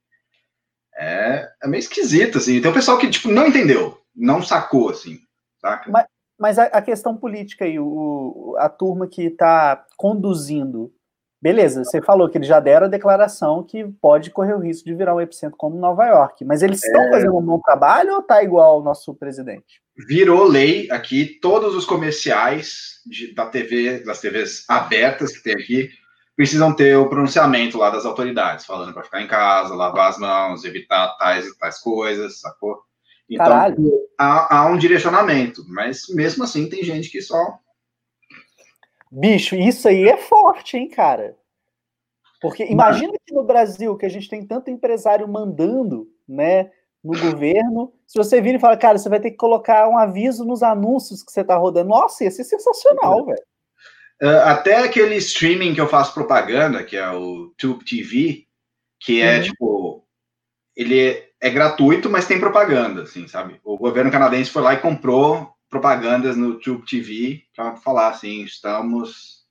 [0.95, 2.61] É, é meio esquisito, assim.
[2.61, 5.19] Tem um pessoal que, tipo, não entendeu, não sacou, assim,
[5.59, 5.91] saca?
[5.91, 6.07] Mas,
[6.39, 10.93] mas a, a questão política aí, o, a turma que está conduzindo
[11.41, 14.95] Beleza, você falou que eles já deram a declaração que pode correr o risco de
[14.95, 16.45] virar um epicentro como Nova York.
[16.45, 17.11] Mas eles estão é...
[17.11, 19.83] fazendo um bom trabalho ou tá igual ao nosso presidente?
[20.09, 25.91] Virou lei aqui, todos os comerciais de, da TV, das TVs abertas que tem aqui,
[26.35, 30.65] precisam ter o pronunciamento lá das autoridades, falando para ficar em casa, lavar as mãos,
[30.65, 32.83] evitar tais e tais coisas, sacou?
[33.29, 33.47] Então,
[34.19, 37.59] há, há um direcionamento, mas mesmo assim tem gente que só
[39.19, 41.35] Bicho, isso aí é forte, hein, cara?
[42.39, 46.71] Porque imagina que no Brasil, que a gente tem tanto empresário mandando, né,
[47.03, 50.45] no governo, se você vir e fala, cara, você vai ter que colocar um aviso
[50.45, 51.89] nos anúncios que você tá rodando.
[51.89, 53.43] Nossa, ia ser sensacional, velho.
[54.23, 58.45] Uh, até aquele streaming que eu faço propaganda, que é o Tube TV,
[59.01, 59.43] que é, uhum.
[59.43, 60.07] tipo,
[60.77, 63.59] ele é, é gratuito, mas tem propaganda, assim, sabe?
[63.65, 69.45] O governo canadense foi lá e comprou propagandas no Tube TV para falar assim, estamos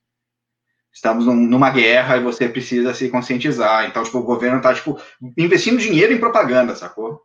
[0.92, 3.86] estamos numa guerra e você precisa se conscientizar.
[3.86, 4.98] Então, tipo, o governo está tipo
[5.36, 7.22] investindo dinheiro em propaganda, sacou?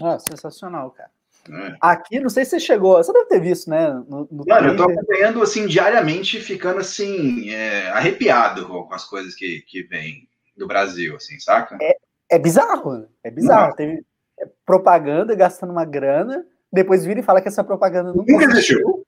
[0.00, 1.10] Ah, sensacional, cara.
[1.50, 1.76] É.
[1.80, 3.88] Aqui, não sei se você chegou, você deve ter visto, né?
[4.06, 9.34] No, no Mano, eu tô acompanhando assim diariamente, ficando assim, é, arrepiado com, as coisas
[9.34, 11.78] que, que vêm do Brasil, assim, saca?
[11.80, 11.96] É,
[12.30, 13.06] é bizarro, né?
[13.24, 13.74] é bizarro.
[13.74, 14.04] Teve
[14.38, 19.04] é, propaganda gastando uma grana depois vira e fala que essa propaganda nunca, nunca existiu.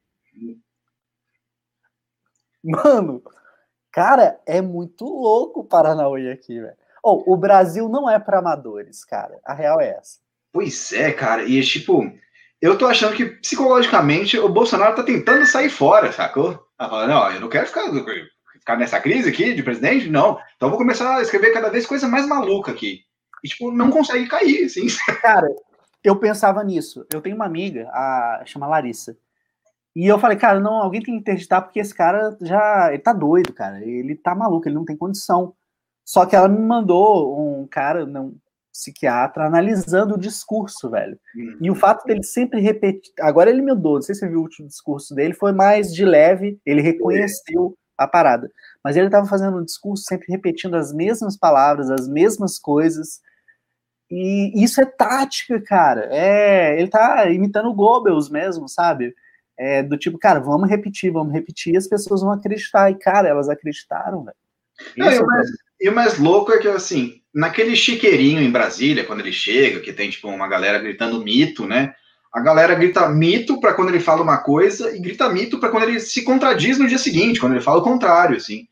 [2.63, 3.23] Mano,
[3.91, 6.77] cara, é muito louco o Paranauê aqui, velho.
[7.03, 9.39] Oh, o Brasil não é para amadores, cara.
[9.45, 10.19] A real é essa.
[10.53, 11.45] Pois é, cara.
[11.45, 12.13] E tipo,
[12.61, 16.55] eu tô achando que psicologicamente o Bolsonaro tá tentando sair fora, sacou?
[16.77, 17.85] Tá falando, não, eu não quero ficar,
[18.53, 20.39] ficar nessa crise aqui de presidente, não.
[20.57, 23.01] Então eu vou começar a escrever cada vez coisa mais maluca aqui.
[23.43, 24.87] E, tipo, não consegue cair, assim.
[25.23, 25.49] Cara,
[26.03, 27.07] eu pensava nisso.
[27.13, 29.17] Eu tenho uma amiga, a chama Larissa.
[29.95, 33.13] E eu falei, cara, não, alguém tem que interditar porque esse cara já, ele tá
[33.13, 33.85] doido, cara.
[33.85, 35.55] Ele tá maluco, ele não tem condição.
[36.05, 38.37] Só que ela me mandou um cara, um
[38.73, 41.19] psiquiatra, analisando o discurso, velho.
[41.37, 41.59] Uhum.
[41.61, 43.13] E o fato dele sempre repetir.
[43.21, 46.05] Agora ele mudou, não sei se você viu o último discurso dele, foi mais de
[46.05, 48.51] leve, ele reconheceu a parada.
[48.83, 53.21] Mas ele tava fazendo um discurso sempre repetindo as mesmas palavras, as mesmas coisas.
[54.11, 56.09] E isso é tática, cara.
[56.11, 59.15] É, ele tá imitando o Goebbels mesmo, sabe?
[59.57, 62.91] É, do tipo, cara, vamos repetir, vamos repetir, e as pessoas vão acreditar.
[62.91, 64.37] E, cara, elas acreditaram, velho.
[64.97, 65.49] e, o mais,
[65.81, 69.93] e o mais louco é que, assim, naquele chiqueirinho em Brasília, quando ele chega, que
[69.93, 71.95] tem, tipo, uma galera gritando mito, né?
[72.33, 75.85] A galera grita mito para quando ele fala uma coisa e grita mito para quando
[75.85, 78.67] ele se contradiz no dia seguinte, quando ele fala o contrário, assim.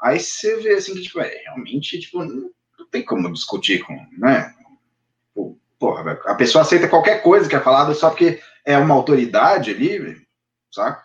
[0.00, 2.50] Aí você vê, assim, que, tipo, é, realmente, tipo, não
[2.90, 4.54] tem como discutir com, né?
[5.78, 10.16] Porra, a pessoa aceita qualquer coisa que é falada só porque é uma autoridade ali,
[10.72, 11.02] saca?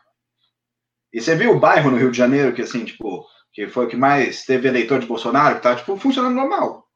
[1.13, 3.87] E você viu o bairro no Rio de Janeiro que, assim, tipo, que foi o
[3.87, 6.87] que mais teve eleitor de Bolsonaro, que tá, tipo, funcionando normal.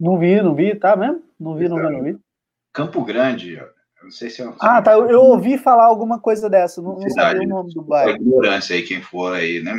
[0.00, 1.22] Não vi, não vi, tá mesmo?
[1.38, 2.18] Não vi, não vi, não vi.
[2.72, 3.68] Campo Grande, eu
[4.02, 4.56] não sei se eu...
[4.58, 7.82] Ah, tá, eu, eu ouvi falar alguma coisa dessa, não, não sabia o nome do
[7.82, 8.16] bairro.
[8.16, 9.74] Ignorância aí, quem for aí, né?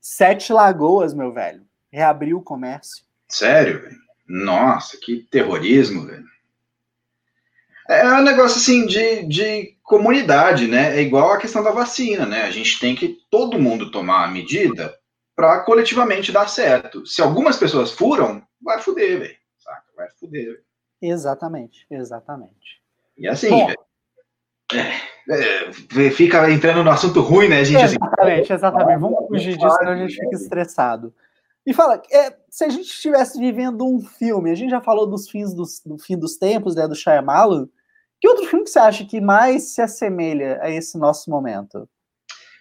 [0.00, 1.62] Sete Lagoas, meu velho.
[1.92, 3.04] Reabriu o comércio.
[3.28, 3.96] Sério, velho?
[4.26, 6.24] Nossa, que terrorismo, velho.
[7.88, 10.96] É um negócio assim de, de comunidade, né?
[10.96, 12.42] É igual a questão da vacina, né?
[12.42, 14.94] A gente tem que todo mundo tomar a medida
[15.36, 17.04] para coletivamente dar certo.
[17.06, 19.36] Se algumas pessoas furam, vai fuder, velho.
[19.96, 20.44] Vai fuder.
[20.44, 20.58] Véio.
[21.02, 22.82] Exatamente, exatamente.
[23.16, 23.78] E assim, velho.
[24.72, 27.84] É, é, fica entrando no assunto ruim, né, gente?
[27.84, 29.00] Exatamente, assim, exatamente.
[29.00, 31.14] Vamos fugir disso, senão a gente fica estressado.
[31.66, 35.28] E fala, é, se a gente estivesse vivendo um filme, a gente já falou dos
[35.28, 37.68] fins dos, do fim dos tempos, né, do Shyamalan,
[38.20, 41.88] que outro filme que você acha que mais se assemelha a esse nosso momento?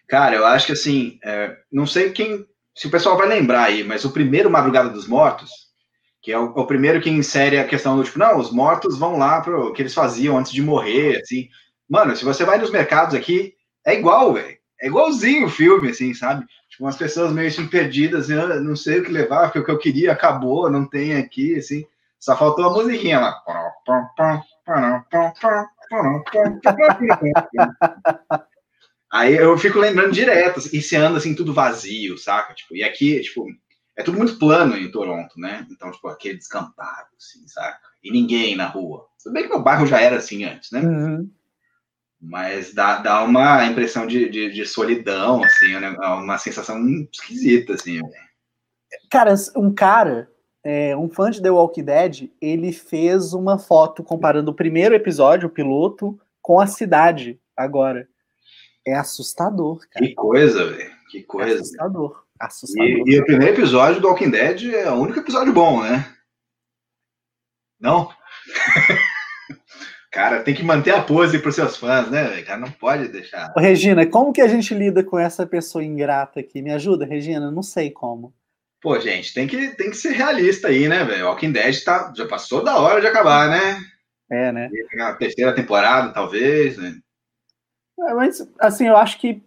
[0.08, 3.84] Cara, eu acho que assim, é, não sei quem, se o pessoal vai lembrar aí,
[3.84, 5.52] mas o primeiro Madrugada dos Mortos,
[6.24, 8.98] que é o, é o primeiro que insere a questão do tipo, não, os mortos
[8.98, 11.50] vão lá para o que eles faziam antes de morrer, assim.
[11.88, 13.54] Mano, se você vai nos mercados aqui,
[13.86, 14.58] é igual, velho.
[14.82, 16.46] É igualzinho o filme, assim, sabe?
[16.74, 19.64] Tipo, umas pessoas meio assim, perdidas, assim, ah, não sei o que levar, porque o
[19.64, 21.86] que eu queria acabou, não tem aqui, assim.
[22.20, 23.44] Só faltou a musiquinha lá.
[29.12, 32.56] Aí eu fico lembrando direto, assim, e você anda assim, tudo vazio, saca?
[32.56, 33.46] Tipo, e aqui, tipo,
[33.96, 35.68] é tudo muito plano em Toronto, né?
[35.70, 37.78] Então, tipo, aqui é descampado, assim, saca?
[38.04, 39.06] E ninguém na rua.
[39.24, 40.80] Tudo bem que meu bairro já era assim antes, né?
[40.80, 41.30] Uhum.
[42.26, 45.90] Mas dá, dá uma impressão de, de, de solidão, assim, né?
[45.90, 46.80] Uma sensação
[47.12, 48.00] esquisita, assim.
[49.12, 50.32] Cara, um cara,
[50.64, 55.50] é, um fã de The Walking Dead, ele fez uma foto comparando o primeiro episódio,
[55.50, 58.08] o piloto, com a cidade agora.
[58.88, 60.06] É assustador, cara.
[60.06, 60.92] Que coisa, velho.
[61.12, 61.52] Que é coisa.
[61.52, 62.24] É assustador.
[62.40, 62.88] assustador.
[62.88, 66.10] E, e, o primeiro episódio do Walking Dead é o único episódio bom, né?
[67.82, 68.10] Não?
[70.14, 72.40] Cara, tem que manter a pose para os seus fãs, né?
[72.44, 73.52] Cara, não pode deixar.
[73.58, 76.62] Ô, Regina, como que a gente lida com essa pessoa ingrata aqui?
[76.62, 77.50] Me ajuda, Regina?
[77.50, 78.32] Não sei como.
[78.80, 81.26] Pô, gente, tem que, tem que ser realista aí, né, velho?
[81.26, 83.82] Walking Dead tá, já passou da hora de acabar, né?
[84.30, 84.70] É, né?
[85.00, 86.96] A terceira temporada, talvez, né?
[88.02, 89.42] É, mas, assim, eu acho que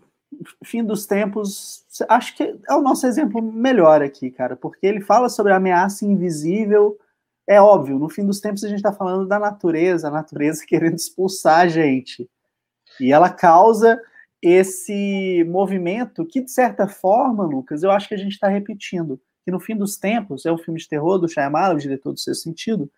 [0.65, 5.29] fim dos tempos, acho que é o nosso exemplo melhor aqui, cara, porque ele fala
[5.29, 6.99] sobre a ameaça invisível
[7.47, 10.97] é óbvio, no fim dos tempos a gente está falando da natureza, a natureza querendo
[10.97, 12.29] expulsar a gente.
[13.01, 14.01] E ela causa
[14.43, 19.21] esse movimento que, de certa forma, Lucas, eu acho que a gente está repetindo.
[19.45, 22.19] Que no fim dos tempos, é um filme de terror do Shyamalan, o diretor do
[22.19, 22.91] seu sentido,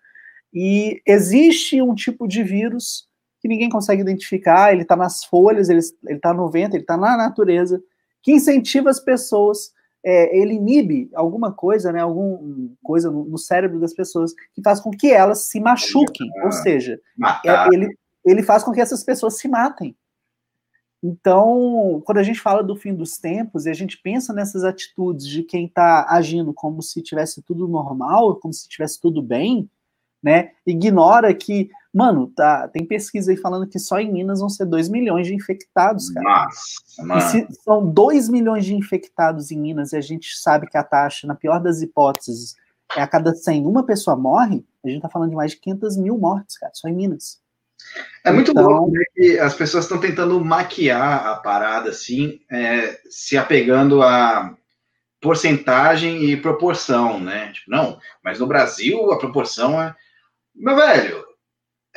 [0.53, 3.07] e existe um tipo de vírus
[3.41, 7.17] que ninguém consegue identificar, ele está nas folhas, ele está no vento, ele está na
[7.17, 7.81] natureza,
[8.23, 9.73] que incentiva as pessoas
[10.09, 14.81] é, ele inibe alguma coisa, né, alguma coisa no, no, cérebro das pessoas que faz
[14.81, 16.99] com que elas se machuquem, ou seja,
[17.45, 17.95] é, ele,
[18.25, 19.95] ele faz com que essas pessoas se matem.
[21.03, 25.29] Então, quando a gente fala do fim dos tempos e a gente pensa nessas atitudes
[25.29, 29.71] de quem está agindo como se tivesse tudo normal, como se tivesse tudo bem,
[30.23, 30.53] né?
[30.67, 34.89] Ignora que, mano, tá, tem pesquisa aí falando que só em Minas vão ser 2
[34.89, 36.49] milhões de infectados, cara.
[37.01, 40.77] Nossa, e se são 2 milhões de infectados em Minas e a gente sabe que
[40.77, 42.55] a taxa, na pior das hipóteses,
[42.97, 45.97] é a cada 100 uma pessoa morre, a gente tá falando de mais de 500
[45.97, 47.41] mil mortes, cara, só em Minas.
[48.25, 52.99] É muito então, louco né, que as pessoas estão tentando maquiar a parada assim, é,
[53.09, 54.55] se apegando a
[55.21, 57.53] porcentagem e proporção, né?
[57.53, 59.95] Tipo, não, mas no Brasil a proporção é
[60.55, 61.25] meu velho,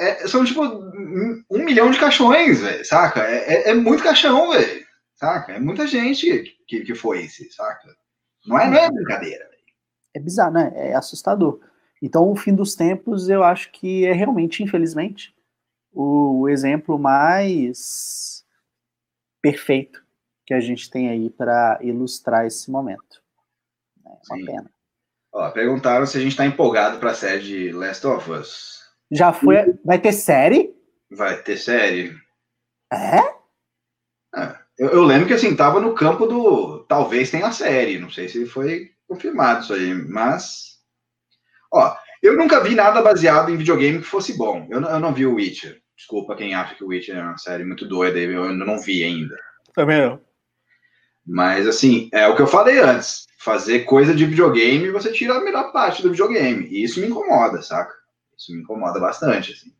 [0.01, 3.21] é, são tipo um milhão de caixões, velho, saca?
[3.21, 5.53] É, é, é, muito caixão, velho, saca?
[5.53, 7.87] É muita gente que, que foi esse, saca?
[8.47, 9.61] Não é, não é brincadeira, velho.
[10.15, 10.71] É bizarro, né?
[10.75, 11.59] É assustador.
[12.01, 15.35] Então, o fim dos tempos, eu acho que é realmente, infelizmente,
[15.93, 18.43] o exemplo mais
[19.39, 20.03] perfeito
[20.47, 23.21] que a gente tem aí para ilustrar esse momento.
[24.03, 24.45] É uma Sim.
[24.45, 24.71] pena.
[25.31, 28.80] Ó, perguntaram se a gente tá empolgado pra série de Last of Us.
[29.11, 29.75] Já foi.
[29.83, 30.73] Vai ter série?
[31.11, 32.15] Vai ter série.
[32.91, 33.17] É?
[34.35, 36.85] é eu, eu, lembro que assim, tava no campo do.
[36.87, 37.99] Talvez tenha série.
[37.99, 40.79] Não sei se foi confirmado isso aí, mas.
[41.73, 44.67] Ó, eu nunca vi nada baseado em videogame que fosse bom.
[44.69, 45.81] Eu, eu não vi o Witcher.
[45.95, 49.03] Desculpa quem acha que o Witcher é uma série muito doida, eu ainda não vi
[49.03, 49.35] ainda.
[49.73, 50.19] Também não.
[51.25, 53.27] Mas, assim, é o que eu falei antes.
[53.37, 56.67] Fazer coisa de videogame, você tira a melhor parte do videogame.
[56.67, 57.93] E isso me incomoda, saca?
[58.41, 59.71] Isso me incomoda bastante, assim.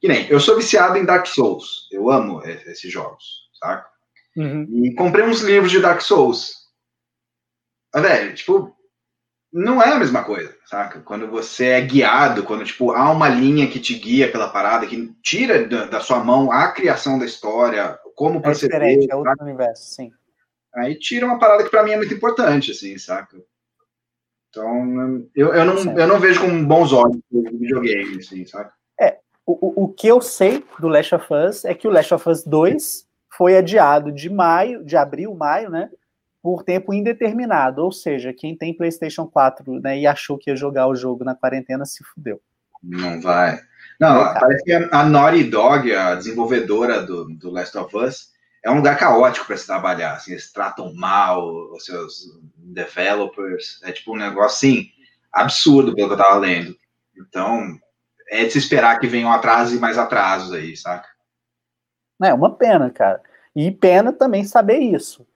[0.00, 1.88] Que nem, eu sou viciado em Dark Souls.
[1.92, 3.88] Eu amo esses jogos, saca?
[4.36, 4.66] Uhum.
[4.84, 6.54] E comprei uns livros de Dark Souls.
[7.92, 8.76] Ah, velho, tipo,
[9.52, 11.00] não é a mesma coisa, saca?
[11.02, 15.14] Quando você é guiado, quando, tipo, há uma linha que te guia pela parada, que
[15.22, 18.76] tira da, da sua mão a criação da história, como é proceder.
[18.76, 20.10] É diferente, é outro universo, sim.
[20.74, 23.36] Aí tira uma parada que para mim é muito importante, assim, saca?
[24.50, 28.72] Então, eu, eu, não, eu não vejo com bons olhos o videogame, assim, saca?
[29.00, 32.28] É, o, o que eu sei do Last of Us é que o Last of
[32.28, 35.88] Us 2 foi adiado de maio, de abril, maio, né?
[36.42, 37.84] Por tempo indeterminado.
[37.84, 41.34] Ou seja, quem tem PlayStation 4 né, e achou que ia jogar o jogo na
[41.34, 42.40] quarentena se fudeu.
[42.82, 43.60] Não vai.
[44.00, 48.30] Não, é, parece que a Naughty Dog, a desenvolvedora do, do Last of Us,
[48.62, 50.14] é um lugar caótico para se trabalhar.
[50.14, 52.24] Assim, eles tratam mal os seus
[52.56, 53.80] developers.
[53.82, 54.88] É tipo um negócio assim,
[55.32, 56.76] absurdo pelo que eu tava lendo.
[57.16, 57.78] Então,
[58.28, 61.08] é de se esperar que venham atrasos e mais atrasos aí, saca?
[62.22, 63.22] É uma pena, cara.
[63.56, 65.26] E pena também saber isso.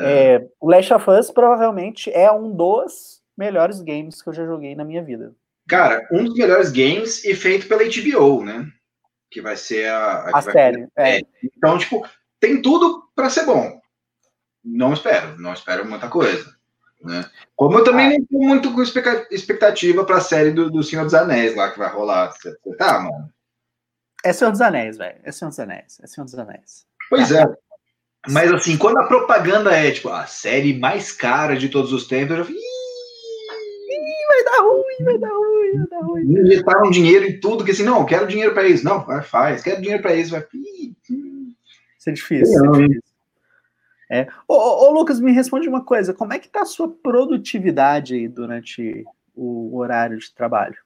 [0.00, 0.34] É.
[0.34, 4.74] É, o Last of Us provavelmente é um dos melhores games que eu já joguei
[4.74, 5.34] na minha vida.
[5.68, 8.66] Cara, um dos melhores games e feito pela HBO, né?
[9.30, 10.30] Que vai ser a.
[10.32, 10.88] A, a série.
[10.96, 11.20] É.
[11.42, 12.06] Então, tipo,
[12.40, 13.80] tem tudo para ser bom.
[14.64, 16.56] Não espero, não espero muita coisa.
[17.02, 17.24] Né?
[17.54, 18.10] Como eu também ah.
[18.18, 21.78] não tô muito com expectativa para a série do, do Senhor dos Anéis lá que
[21.78, 22.32] vai rolar.
[22.32, 23.32] Você tá, mano?
[24.24, 25.18] É Senhor dos Anéis, velho.
[25.22, 26.00] É Senhor dos Anéis.
[26.02, 26.86] É Senhor dos Anéis.
[27.08, 27.44] Pois é.
[28.28, 32.32] Mas assim, quando a propaganda é tipo a série mais cara de todos os tempos,
[32.32, 32.77] eu já falei.
[34.48, 36.22] Vai dar ruim, vai dar ruim, vai dar ruim.
[36.22, 38.84] Injetaram dinheiro em tudo, que assim, não, quero dinheiro para isso.
[38.84, 40.30] Não, vai, faz, quero dinheiro para isso.
[40.30, 40.44] Vai.
[40.52, 42.62] Isso é difícil.
[42.62, 43.02] Não, é difícil.
[44.10, 44.26] É.
[44.46, 48.14] Ô, ô, ô, Lucas, me responde uma coisa: como é que tá a sua produtividade
[48.14, 50.76] aí durante o horário de trabalho?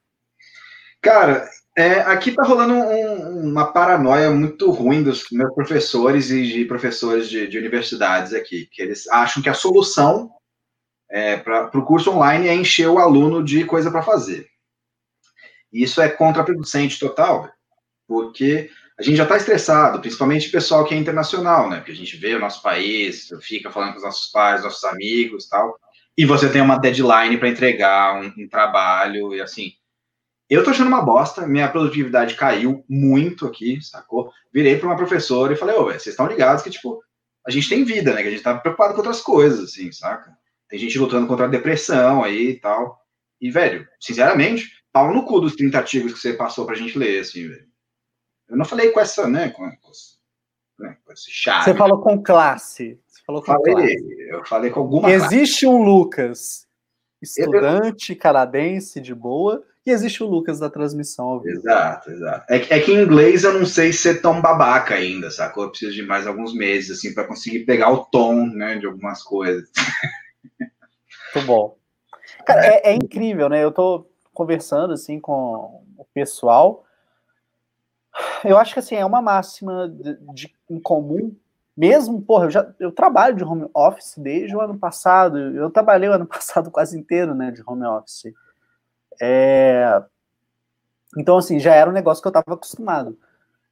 [1.01, 6.65] Cara, é, aqui tá rolando um, uma paranoia muito ruim dos meus professores e de
[6.65, 10.31] professores de, de universidades aqui, que eles acham que a solução
[11.13, 14.47] é, para o curso online é encher o aluno de coisa para fazer.
[15.71, 17.47] isso é contraproducente total,
[18.07, 21.77] porque a gente já está estressado, principalmente o pessoal que é internacional, né?
[21.77, 25.47] Porque a gente vê o nosso país, fica falando com os nossos pais, nossos amigos
[25.47, 25.79] tal,
[26.17, 29.73] e você tem uma deadline para entregar um, um trabalho e assim
[30.49, 34.31] eu tô achando uma bosta, minha produtividade caiu muito aqui, sacou?
[34.53, 37.01] Virei para uma professora e falei, ô, vocês estão ligados que, tipo,
[37.47, 38.21] a gente tem vida, né?
[38.21, 40.31] Que a gente tá preocupado com outras coisas, assim, saca?
[40.73, 42.99] Tem gente lutando contra a depressão aí e tal.
[43.39, 47.19] E, velho, sinceramente, pau no cu dos 30 artigos que você passou pra gente ler,
[47.19, 47.67] assim, velho.
[48.49, 49.91] Eu não falei com essa, né, com, com,
[50.79, 51.65] né, com esse chave.
[51.65, 52.99] Você falou com classe.
[53.05, 54.29] Você falou com falei, classe.
[54.31, 55.67] Eu falei com alguma Existe classe.
[55.67, 56.67] um Lucas,
[57.21, 58.17] estudante eu...
[58.17, 61.39] canadense de boa, e existe o Lucas da transmissão.
[61.45, 62.51] Exato, exato.
[62.51, 65.65] É, é, que em inglês eu não sei ser tão babaca ainda, sacou?
[65.65, 69.21] Eu preciso de mais alguns meses, assim, para conseguir pegar o tom, né, de algumas
[69.21, 69.69] coisas.
[71.33, 71.77] Muito bom.
[72.45, 73.63] Cara, é, é incrível, né?
[73.63, 76.85] Eu tô conversando, assim, com o pessoal.
[78.43, 81.35] Eu acho que, assim, é uma máxima de, de em comum
[81.75, 85.37] mesmo, porra, eu já eu trabalho de home office desde o ano passado.
[85.37, 88.31] Eu trabalhei o ano passado quase inteiro, né, de home office.
[89.21, 90.01] É...
[91.17, 93.17] Então, assim, já era um negócio que eu estava acostumado.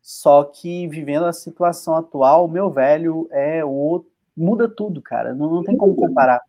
[0.01, 4.03] Só que vivendo a situação atual, meu velho é o
[4.35, 5.33] muda tudo, cara.
[5.33, 6.41] Não, não tem como comparar.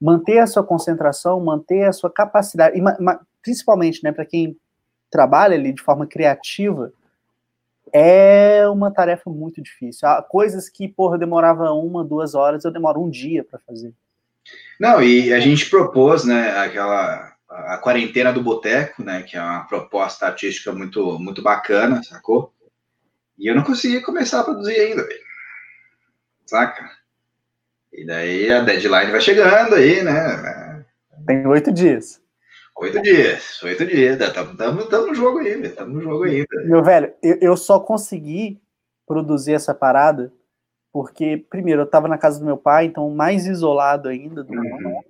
[0.00, 2.82] Manter a sua concentração, manter a sua capacidade, e,
[3.42, 4.56] principalmente, né, para quem
[5.10, 6.92] trabalha ali de forma criativa,
[7.92, 10.08] é uma tarefa muito difícil.
[10.08, 13.94] Há coisas que, porra, demorava uma, duas horas, eu demoro um dia para fazer.
[14.78, 19.66] Não, e a gente propôs, né, aquela a quarentena do boteco, né, que é uma
[19.66, 22.52] proposta artística muito muito bacana, sacou?
[23.38, 25.06] E eu não consegui começar a produzir ainda.
[26.44, 26.90] Saca?
[27.96, 30.84] E daí a deadline vai chegando aí, né?
[31.26, 32.20] Tem oito dias.
[32.76, 34.20] Oito dias, oito dias.
[34.20, 36.46] Estamos no jogo ainda, estamos no jogo ainda.
[36.66, 38.60] Meu velho, eu, eu só consegui
[39.06, 40.30] produzir essa parada
[40.92, 44.62] porque, primeiro, eu estava na casa do meu pai, então mais isolado ainda do uhum.
[44.62, 45.04] mundo.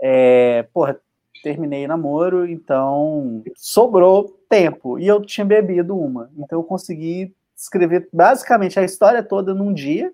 [0.00, 1.00] É, porra,
[1.42, 4.96] terminei namoro, então sobrou tempo.
[4.96, 6.30] E eu tinha bebido uma.
[6.38, 10.12] Então eu consegui escrever basicamente a história toda num dia.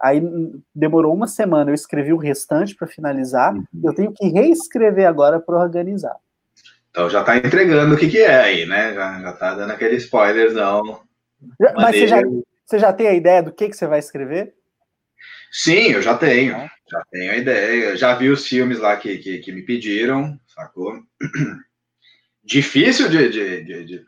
[0.00, 0.20] Aí
[0.74, 3.54] demorou uma semana, eu escrevi o restante para finalizar.
[3.54, 3.64] Uhum.
[3.82, 6.16] Eu tenho que reescrever agora para organizar.
[6.90, 8.94] Então já está entregando o que, que é aí, né?
[8.94, 11.00] Já, já tá dando aquele spoiler, não.
[11.76, 12.22] Mas você já,
[12.64, 14.54] você já tem a ideia do que, que você vai escrever?
[15.50, 16.56] Sim, eu já tenho.
[16.90, 17.96] Já tenho a ideia.
[17.96, 20.98] Já vi os filmes lá que, que, que me pediram, sacou?
[22.44, 24.06] Difícil de, de, de, de,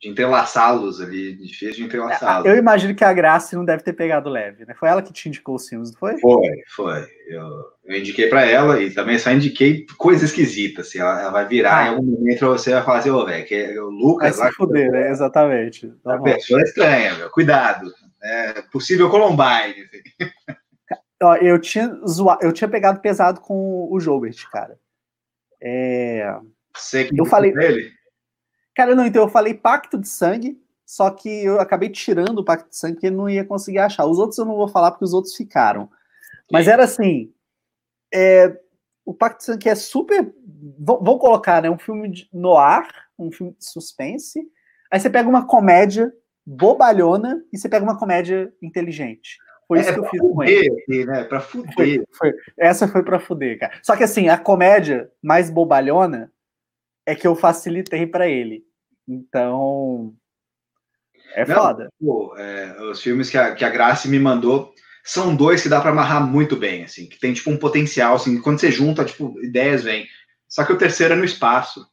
[0.00, 2.46] de entrelaçá-los ali, difícil de entrelaçá-los.
[2.46, 4.72] Eu imagino que a Graça não deve ter pegado leve, né?
[4.74, 6.18] Foi ela que te indicou os filmes, não foi?
[6.18, 7.06] Foi, foi.
[7.28, 7.46] Eu,
[7.84, 11.76] eu indiquei para ela e também só indiquei coisa esquisita, assim, ela, ela vai virar
[11.76, 11.84] ah.
[11.84, 14.56] em algum momento você vai falar assim, ô, velho, que é o Lucas vai se
[14.56, 15.10] fuder, né?
[15.10, 15.92] Exatamente.
[16.02, 17.30] Tá a pessoa é estranha, meu.
[17.30, 17.92] cuidado.
[18.22, 19.84] É possível Columbine.
[19.84, 20.30] Assim.
[21.22, 22.38] Ó, eu tinha zoa...
[22.40, 24.78] eu tinha pegado pesado com o Joubert, cara.
[25.62, 26.34] É...
[26.74, 27.99] Você que eu falei dele?
[28.74, 32.70] Cara, não, então eu falei pacto de sangue, só que eu acabei tirando o pacto
[32.70, 34.06] de sangue porque não ia conseguir achar.
[34.06, 35.88] Os outros eu não vou falar porque os outros ficaram.
[36.50, 37.32] Mas era assim,
[38.12, 38.56] é,
[39.04, 40.34] o Pacto de Sangue é super.
[40.78, 41.70] Vão colocar, né?
[41.70, 42.86] Um filme de noir,
[43.18, 44.40] um filme de suspense.
[44.90, 46.12] Aí você pega uma comédia
[46.44, 49.38] bobalhona e você pega uma comédia inteligente.
[49.68, 51.04] Foi isso é, que eu fiz com ele.
[51.06, 51.24] Né?
[51.24, 51.74] Pra fuder.
[51.74, 53.72] Foi, foi, essa foi pra fuder, cara.
[53.82, 56.32] Só que assim, a comédia mais bobalhona
[57.10, 58.64] é que eu facilitei para ele.
[59.06, 60.14] Então.
[61.34, 61.88] É Não, foda.
[62.00, 64.72] Pô, é, os filmes que a, que a Grace me mandou
[65.04, 68.40] são dois que dá para amarrar muito bem, assim, que tem tipo um potencial, assim,
[68.40, 70.06] quando você junta, tipo, ideias vêm.
[70.48, 71.86] Só que o terceiro é no espaço.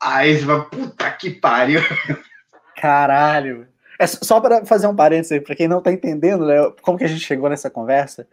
[0.00, 1.80] Aí você vai, puta que pariu.
[2.76, 3.68] Caralho.
[3.98, 7.04] É só para fazer um parênteses aí, para quem não tá entendendo, né, como que
[7.04, 8.26] a gente chegou nessa conversa.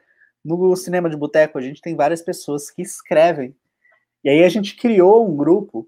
[0.43, 3.55] No cinema de boteco, a gente tem várias pessoas que escrevem.
[4.23, 5.87] E aí a gente criou um grupo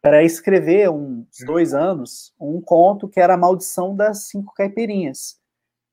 [0.00, 5.36] para escrever, uns dois anos, um conto que era a Maldição das Cinco Caipirinhas.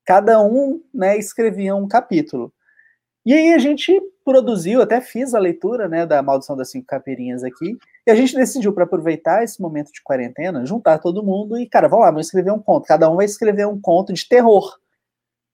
[0.04, 2.52] Cada um né, escrevia um capítulo.
[3.24, 7.42] E aí a gente produziu, até fiz a leitura né, da Maldição das Cinco Caipirinhas
[7.42, 7.76] aqui,
[8.06, 11.88] e a gente decidiu, para aproveitar esse momento de quarentena, juntar todo mundo e, cara,
[11.88, 12.86] vamos lá, vamos escrever um conto.
[12.86, 14.78] Cada um vai escrever um conto de terror.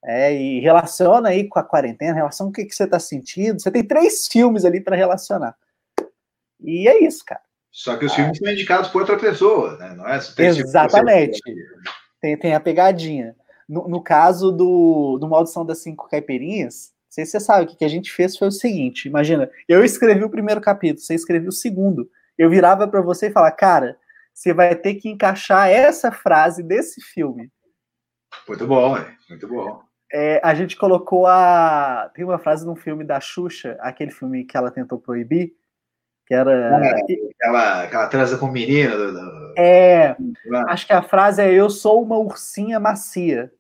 [0.05, 3.61] É, e relaciona aí com a quarentena, relaciona o que, que você está sentindo.
[3.61, 5.57] Você tem três filmes ali para relacionar.
[6.61, 7.41] E é isso, cara.
[7.73, 8.17] Só que os ah.
[8.17, 9.95] filmes são indicados por outra pessoa, né?
[9.97, 10.19] Não é?
[10.37, 11.41] Tem Exatamente.
[12.21, 13.35] Tem, tem a pegadinha.
[13.67, 17.67] No, no, caso do, do Maldição das Cinco Caipirinhas, não sei se você sabe, o
[17.67, 21.15] que, que a gente fez foi o seguinte: imagina, eu escrevi o primeiro capítulo, você
[21.15, 22.09] escreveu o segundo.
[22.37, 23.97] Eu virava para você e falava, cara,
[24.35, 27.51] você vai ter que encaixar essa frase desse filme.
[28.47, 28.97] Muito bom,
[29.29, 29.83] muito bom.
[30.13, 32.11] É, a gente colocou a.
[32.15, 35.55] Tem uma frase num filme da Xuxa, aquele filme que ela tentou proibir,
[36.27, 36.53] que era.
[36.53, 37.01] É,
[37.31, 38.97] aquela, aquela transa com o menino.
[38.97, 39.55] Do, do...
[39.57, 40.17] É.
[40.69, 43.53] Acho que a frase é: Eu sou uma ursinha macia.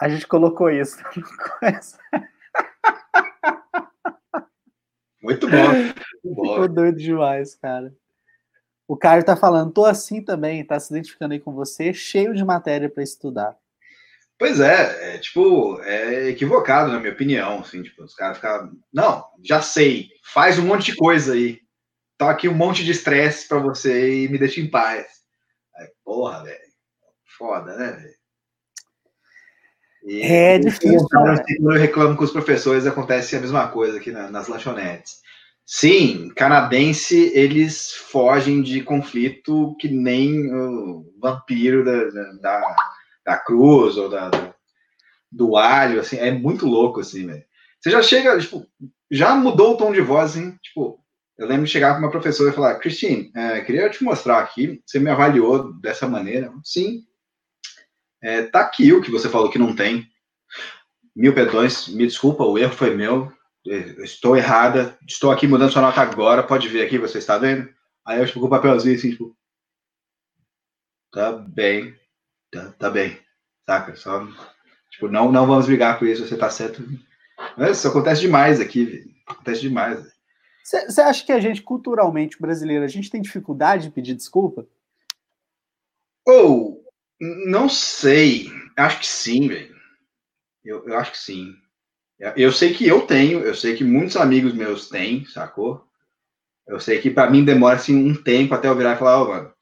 [0.00, 0.96] A gente colocou isso.
[5.22, 5.72] Muito bom.
[5.72, 6.52] Muito bom.
[6.52, 7.92] Ficou doido demais, cara.
[8.86, 12.44] O Caio tá falando, tô assim também, tá se identificando aí com você, cheio de
[12.44, 13.56] matéria para estudar.
[14.38, 19.24] Pois é, é, tipo, é equivocado, na minha opinião, assim, tipo, os caras ficam, não,
[19.42, 21.60] já sei, faz um monte de coisa aí,
[22.18, 25.06] tá aqui um monte de estresse para você e me deixa em paz.
[25.76, 26.58] Aí, porra, velho,
[27.38, 28.16] foda, né, velho?
[30.22, 31.08] É difícil.
[31.10, 35.16] Quando eu reclamo com os professores, acontece a mesma coisa aqui na, nas lanchonetes.
[35.64, 42.04] Sim, canadense, eles fogem de conflito que nem o vampiro da,
[42.40, 42.76] da,
[43.26, 44.54] da cruz ou da,
[45.30, 47.44] do alho, assim, é muito louco, assim, velho.
[47.80, 48.64] Você já chega, tipo,
[49.10, 51.04] já mudou o tom de voz, assim, tipo,
[51.36, 54.80] eu lembro de chegar com uma professora e falar, Christine, é, queria te mostrar aqui,
[54.86, 56.52] você me avaliou dessa maneira.
[56.64, 57.04] Sim,
[58.22, 60.08] é, tá aqui o que você falou que não tem.
[61.14, 63.32] Mil perdões, me desculpa, o erro foi meu,
[63.64, 67.68] estou errada, estou aqui mudando sua nota agora, pode ver aqui, você está vendo?
[68.06, 69.36] Aí eu, tipo, com o papelzinho assim, tipo,
[71.10, 71.94] tá bem,
[72.50, 73.18] tá, tá bem,
[73.66, 73.96] saca?
[73.96, 74.26] Só,
[74.90, 76.82] tipo, não, não vamos brigar com isso, você tá certo.
[77.56, 80.04] Mas isso acontece demais aqui, acontece demais.
[80.64, 84.66] Você acha que a gente, culturalmente brasileiro, a gente tem dificuldade de pedir desculpa?
[86.26, 86.86] Ou, oh,
[87.20, 88.50] não sei.
[88.76, 89.76] Acho que sim, velho.
[90.64, 91.54] Eu, eu acho que sim.
[92.36, 95.86] Eu sei que eu tenho, eu sei que muitos amigos meus têm, sacou?
[96.66, 99.24] Eu sei que para mim demora assim um tempo até eu virar e falar, ô,
[99.24, 99.54] oh, mano,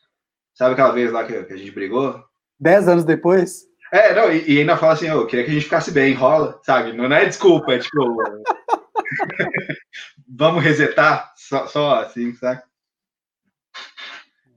[0.54, 2.23] sabe aquela vez lá que, que, a gente brigou?
[2.58, 3.64] Dez anos depois?
[3.92, 6.60] É, não, e, e ainda fala assim, eu queria que a gente ficasse bem, rola,
[6.64, 6.92] sabe?
[6.92, 7.96] Não, não é desculpa, é tipo.
[10.26, 11.32] Vamos resetar?
[11.36, 12.62] Só, só assim, sabe?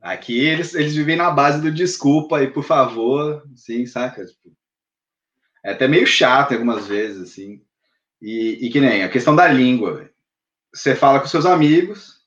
[0.02, 4.26] Aqui eles, eles vivem na base do desculpa e por favor, sim, saca?
[4.26, 4.56] Tipo,
[5.64, 7.62] é até meio chato algumas vezes, assim.
[8.22, 10.10] E, e que nem a questão da língua.
[10.74, 12.22] Você fala com seus amigos,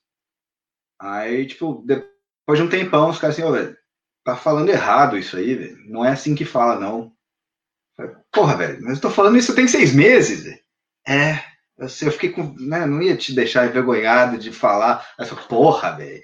[0.99, 3.75] aí, tipo, depois de um tempão, os caras assim, ô, velho,
[4.23, 5.77] tá falando errado isso aí, velho.
[5.87, 7.11] Não é assim que fala, não.
[8.31, 10.59] Porra, velho, mas eu tô falando isso tem seis meses, velho.
[11.07, 11.35] É,
[11.77, 12.55] eu, eu fiquei com.
[12.59, 15.05] Né, não ia te deixar envergonhado de falar.
[15.19, 16.21] Essa porra, velho.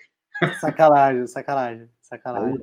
[0.59, 2.59] Sacanagem, sacanagem, sacanagem.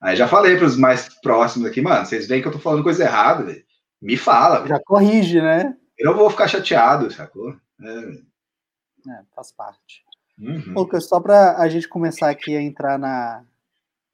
[0.00, 2.82] Aí já falei para os mais próximos aqui, mano, vocês veem que eu tô falando
[2.82, 3.64] coisa errada, velho.
[4.00, 4.66] Me fala.
[4.66, 5.74] Já corrige, né?
[5.98, 7.54] Eu não vou ficar chateado, sacou?
[7.80, 9.10] É.
[9.10, 10.04] É, faz parte.
[10.38, 10.74] Uhum.
[10.74, 13.44] Lucas, só para a gente começar aqui a entrar na.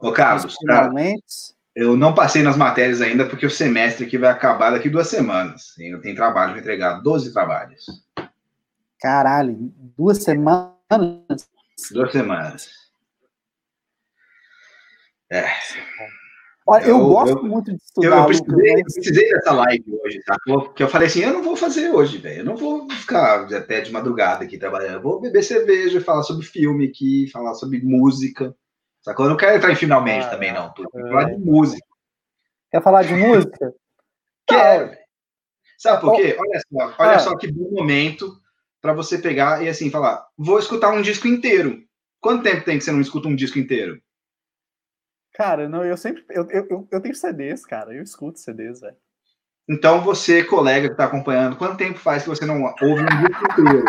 [0.03, 1.55] Ô, Carlos, finalmente.
[1.76, 5.74] eu não passei nas matérias ainda porque o semestre aqui vai acabar daqui duas semanas.
[5.78, 7.86] Eu tenho trabalho para entregar, 12 trabalhos.
[9.00, 10.76] Caralho, duas semanas?
[11.92, 12.68] Duas semanas.
[15.30, 15.46] É.
[16.66, 18.09] Olha, eu, eu gosto eu, muito de estudar.
[18.09, 18.94] Eu, eu precisei, mas...
[18.94, 20.36] precisei, dessa live hoje, tá?
[20.44, 22.40] Porque eu falei assim, eu não vou fazer hoje, velho.
[22.40, 24.94] Eu não vou ficar até de madrugada aqui trabalhando.
[24.94, 28.55] Eu vou beber cerveja, falar sobre filme aqui, falar sobre música.
[29.03, 29.26] Sacou?
[29.26, 30.72] Eu não quero entrar em finalmente ah, também, não.
[30.72, 31.03] Tô é.
[31.03, 31.86] falar de música.
[32.70, 33.74] Quer falar de música?
[34.46, 34.96] Quero.
[35.78, 36.36] Sabe por quê?
[36.38, 37.18] Olha só, olha ah.
[37.18, 38.40] só que bom momento
[38.80, 41.82] para você pegar e assim falar, vou escutar um disco inteiro.
[42.20, 44.00] Quanto tempo tem que você não escuta um disco inteiro?
[45.34, 46.24] Cara, não, eu sempre.
[46.30, 47.92] Eu, eu, eu tenho CDs, cara.
[47.92, 48.96] Eu escuto CDs, velho.
[49.68, 53.61] Então, você, colega que está acompanhando, quanto tempo faz que você não ouve um disco
[53.61, 53.84] inteiro?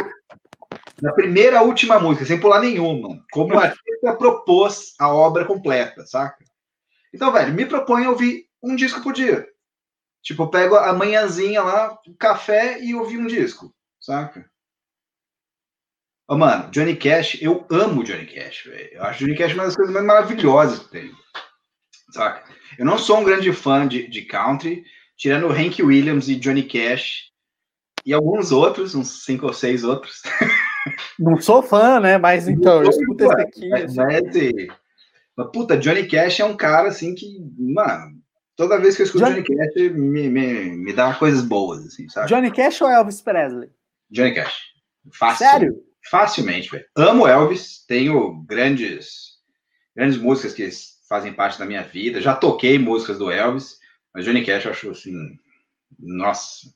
[1.03, 3.21] Na primeira última música, sem pular nenhuma.
[3.29, 6.45] Como a artista propôs a obra completa, saca?
[7.13, 9.45] Então, velho, me propõe ouvir um disco por dia.
[10.21, 14.49] Tipo, eu pego a manhãzinha lá, café e ouvir um disco, saca?
[16.25, 18.93] Oh, mano, Johnny Cash, eu amo Johnny Cash, velho.
[18.93, 21.11] Eu acho Johnny Cash uma das coisas mais maravilhosas que tem.
[22.13, 22.49] Saca?
[22.79, 24.85] Eu não sou um grande fã de, de country,
[25.17, 27.29] tirando Hank Williams e Johnny Cash
[28.05, 30.21] e alguns outros, uns cinco ou seis outros.
[31.17, 32.17] Não sou fã, né?
[32.17, 33.69] Mas então, eu escuto esse aqui.
[33.69, 34.67] Mas, assim.
[35.35, 38.19] mas, puta, Johnny Cash é um cara assim que, mano,
[38.55, 42.07] toda vez que eu escuto Johnny, Johnny Cash me, me, me dá coisas boas, assim,
[42.09, 42.27] sabe?
[42.27, 43.69] Johnny Cash ou Elvis Presley?
[44.09, 44.73] Johnny Cash.
[45.11, 45.45] Fácil.
[45.45, 45.83] Sério?
[46.09, 46.85] Facilmente, velho.
[46.95, 49.37] Amo Elvis, tenho grandes,
[49.95, 50.69] grandes músicas que
[51.07, 52.21] fazem parte da minha vida.
[52.21, 53.77] Já toquei músicas do Elvis,
[54.13, 55.37] mas Johnny Cash eu acho assim,
[55.97, 56.67] nossa.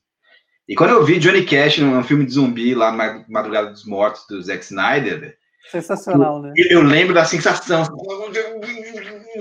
[0.68, 4.26] E quando eu vi Johnny Cash num filme de zumbi lá na Madrugada dos Mortos
[4.28, 5.36] do Zack Snyder,
[5.70, 6.52] sensacional, eu, né?
[6.56, 7.84] Eu lembro da sensação,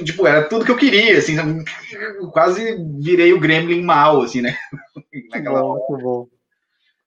[0.04, 1.36] tipo, era tudo que eu queria, assim,
[2.32, 4.56] quase virei o Gremlin mal, assim, né?
[5.32, 6.28] Naquela bom, muito bom.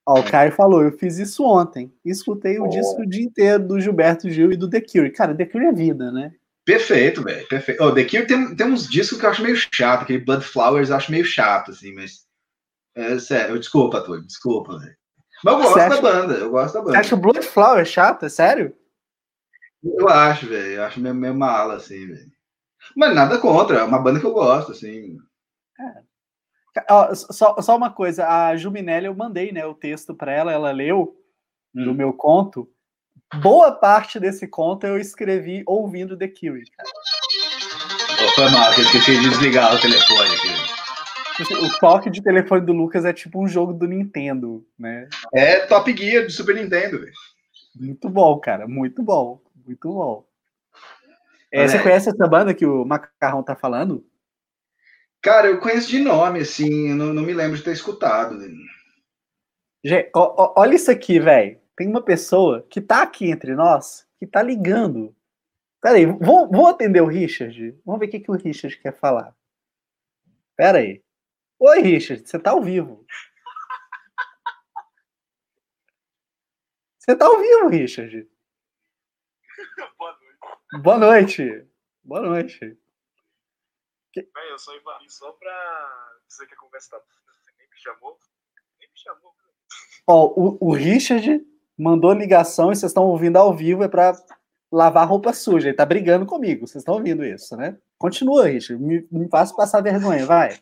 [0.05, 1.91] Ó, o Caio falou, eu fiz isso ontem.
[2.03, 2.69] Escutei o oh.
[2.69, 5.11] disco o dia inteiro do Gilberto Gil e do The Cure.
[5.11, 6.31] Cara, The Cure é vida, né?
[6.65, 7.47] Perfeito, velho.
[7.47, 7.83] Perfeito.
[7.83, 10.89] Oh, The Cure tem, tem uns discos que eu acho meio chato, aquele Blood Flowers
[10.89, 12.25] eu acho meio chato, assim, mas.
[12.95, 14.95] É sério, desculpa, Arthur, desculpa, velho.
[15.43, 16.91] Mas eu gosto acha, da banda, eu gosto da banda.
[16.91, 18.25] Você acha o Blood Flower chato?
[18.25, 18.75] É sério?
[19.83, 20.73] Eu acho, velho.
[20.73, 22.31] Eu acho meio, meio mala, assim, velho.
[22.95, 25.17] Mas nada contra, é uma banda que eu gosto, assim.
[25.79, 27.15] É.
[27.15, 31.15] só, só uma coisa, a Juminelli, eu mandei né, o texto para ela, ela leu
[31.73, 31.85] hum.
[31.85, 32.69] do meu conto
[33.39, 36.63] boa parte desse conto eu escrevi ouvindo The Cure.
[38.23, 40.80] Oh, foi mal, eu esqueci de desligar o telefone aqui.
[41.43, 45.07] O toque de telefone do Lucas é tipo um jogo do Nintendo, né?
[45.33, 47.13] É Top Gear do Super Nintendo, velho.
[47.75, 48.67] Muito bom, cara.
[48.67, 49.41] Muito bom.
[49.65, 50.25] Muito bom.
[51.51, 54.05] É, você conhece essa banda que o Macarrão tá falando?
[55.21, 58.39] Cara, eu conheço de nome, assim, não, não me lembro de ter escutado.
[59.83, 64.07] Gente, ó, ó, olha isso aqui, velho tem uma pessoa que tá aqui entre nós,
[64.19, 65.15] que tá ligando.
[65.81, 67.75] Peraí, vou, vou atender o Richard.
[67.83, 69.35] Vamos ver o que, que o Richard quer falar.
[70.55, 71.01] Peraí.
[71.63, 73.05] Oi, Richard, você tá ao vivo.
[76.97, 78.27] Você tá ao vivo, Richard.
[79.99, 80.81] Boa noite.
[80.81, 81.67] Boa noite.
[82.03, 82.79] Boa noite.
[84.11, 84.23] Que...
[84.23, 86.97] Bem, eu só invadi só pra dizer que a conversa tá.
[86.97, 88.17] Você nem me chamou.
[88.79, 89.31] Nem me chamou.
[90.07, 91.45] Ó, o, o Richard
[91.77, 94.13] mandou ligação e vocês estão ouvindo ao vivo, é para
[94.71, 95.67] lavar roupa suja.
[95.67, 97.79] Ele tá brigando comigo, vocês estão ouvindo isso, né?
[97.99, 100.59] Continua, Richard, me, me faça passar vergonha, vai.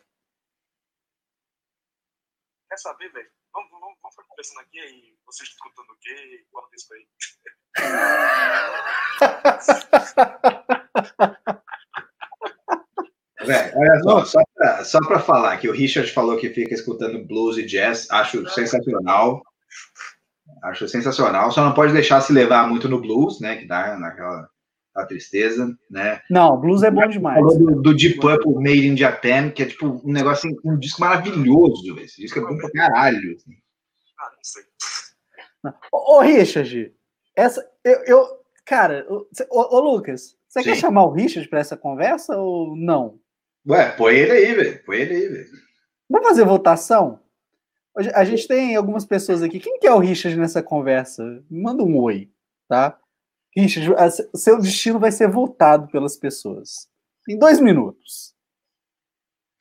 [2.70, 3.28] Quer saber, velho?
[3.52, 6.44] Vamos, vamos, vamos ficar conversando aqui e vocês escutando o quê?
[6.52, 7.04] Corta isso aí.
[13.42, 17.26] Véio, olha só, só pra, só pra falar que o Richard falou que fica escutando
[17.26, 19.42] blues e jazz, acho sensacional.
[20.62, 21.50] Acho sensacional.
[21.50, 23.56] Só não pode deixar se levar muito no blues, né?
[23.56, 24.48] Que dá naquela
[24.94, 26.20] a tristeza, né?
[26.28, 27.38] Não, blues é bom demais.
[27.38, 30.78] Falou do, do, Deep Purple Made in Japan, que é tipo um negócio, assim, um
[30.78, 31.98] disco maravilhoso.
[32.00, 33.36] Esse disco é bom pra caralho.
[33.36, 33.52] Assim.
[34.18, 34.62] Ah, não sei.
[35.92, 36.94] Ô, ô, Richard,
[37.36, 38.28] essa, eu, eu
[38.64, 40.70] cara, ô, ô, Lucas, você Sim.
[40.70, 43.18] quer chamar o Richard para essa conversa ou não?
[43.68, 44.84] Ué, põe ele aí, velho.
[44.84, 45.48] Põe ele aí, velho.
[46.08, 47.20] Vamos fazer votação?
[48.14, 49.60] A gente tem algumas pessoas aqui.
[49.60, 51.44] Quem que é o Richard nessa conversa?
[51.50, 52.30] Manda um oi,
[52.68, 52.98] tá?
[53.56, 53.88] Richard,
[54.34, 56.88] seu destino vai ser votado pelas pessoas.
[57.28, 58.34] Em dois minutos.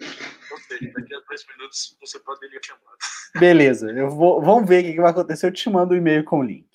[0.01, 2.19] Ou seja, daqui a dois minutos você
[2.63, 2.97] chamar.
[3.39, 5.47] Beleza, eu vou, vamos ver o que, vai acontecer.
[5.47, 6.67] Eu te mando o um e-mail com o link.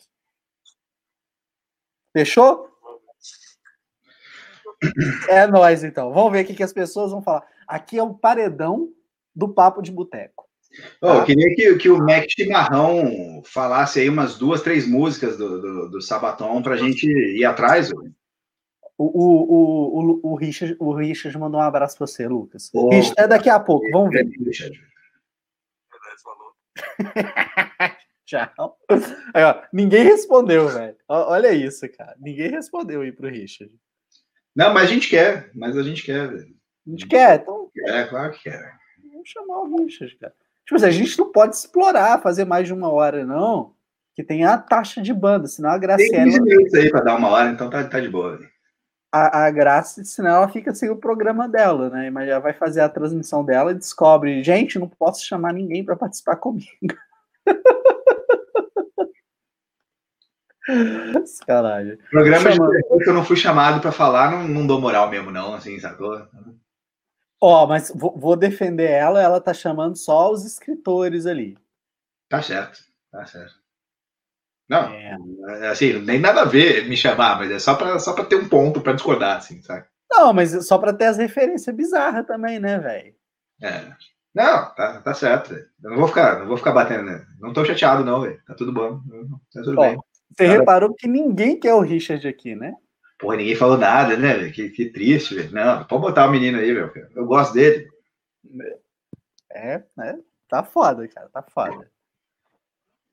[2.13, 2.71] Fechou?
[5.29, 6.13] É nós então.
[6.13, 7.47] Vamos ver o que as pessoas vão falar.
[7.67, 8.93] Aqui é o paredão
[9.35, 10.49] do papo de boteco.
[11.01, 15.61] Oh, eu queria que, que o Mac Chimarrão falasse aí umas duas, três músicas do,
[15.61, 17.91] do, do Sabaton para a gente ir atrás.
[17.93, 18.03] O,
[18.97, 22.71] o, o, o, o, Richard, o Richard mandou um abraço para você, Lucas.
[22.73, 24.27] Oh, Richard, é daqui a pouco, vamos ver.
[24.45, 24.81] Richard.
[28.27, 28.79] Tchau.
[29.35, 30.97] Aí, ó, ninguém respondeu, velho.
[31.09, 32.17] Olha isso, cara.
[32.19, 33.73] Ninguém respondeu aí pro Richard.
[34.55, 35.51] Não, mas a gente quer.
[35.55, 36.57] Mas a gente quer, velho.
[36.87, 37.71] A gente quer, então.
[37.87, 38.77] É, claro que quer.
[39.13, 40.35] Vamos chamar o Richard, cara.
[40.65, 43.75] Tipo assim, a gente não pode explorar, fazer mais de uma hora, não.
[44.15, 46.13] Que tem a taxa de banda, senão a Graciela.
[46.13, 48.39] Tem 15 minutos aí pra dar uma hora, então tá, tá de boa.
[49.13, 52.11] A, a Graça, senão ela fica sem o programa dela, né?
[52.11, 55.97] Mas já vai fazer a transmissão dela e descobre, gente, não posso chamar ninguém para
[55.97, 56.69] participar comigo.
[61.47, 61.99] Caralho.
[62.11, 62.71] Programa Chama...
[62.71, 66.27] que eu não fui chamado para falar, não, não dou moral mesmo, não, assim, sacou?
[67.47, 71.59] Ó, oh, mas vou, defender ela, ela tá chamando só os escritores ali.
[72.27, 72.79] Tá certo,
[73.13, 73.53] tá certo.
[74.67, 75.19] Não, é.
[75.61, 78.37] é assim, nem nada a ver me chamar, mas é só para só pra ter
[78.37, 79.85] um ponto para discordar, assim, sabe?
[80.11, 83.15] Não, mas só para ter as referências bizarras também, né, velho?
[83.61, 83.93] É.
[84.35, 85.53] Não, tá, tá certo.
[85.53, 87.27] Eu não vou ficar, não vou ficar batendo, né?
[87.39, 88.41] Não tô chateado, não, velho.
[88.47, 89.03] Tá tudo bom.
[89.53, 89.99] Tá tudo Ó, bem.
[90.31, 92.75] Você reparou que ninguém quer o Richard aqui, né?
[93.25, 94.51] Porra, ninguém falou nada, né?
[94.51, 95.51] Que, que triste, velho.
[95.51, 96.93] Não, pode botar o menino aí, meu.
[97.17, 97.89] Eu gosto dele.
[99.51, 100.15] É, é,
[100.47, 101.91] tá foda, cara, tá foda.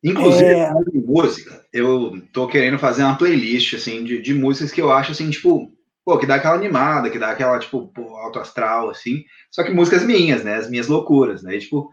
[0.03, 0.73] Inclusive, é...
[0.95, 5.29] música, eu tô querendo fazer uma playlist, assim, de, de músicas que eu acho, assim,
[5.29, 5.71] tipo,
[6.03, 9.23] pô, que dá aquela animada, que dá aquela, tipo, pô, alto astral, assim.
[9.49, 10.55] Só que músicas minhas, né?
[10.55, 11.55] As minhas loucuras, né?
[11.55, 11.89] E, tipo,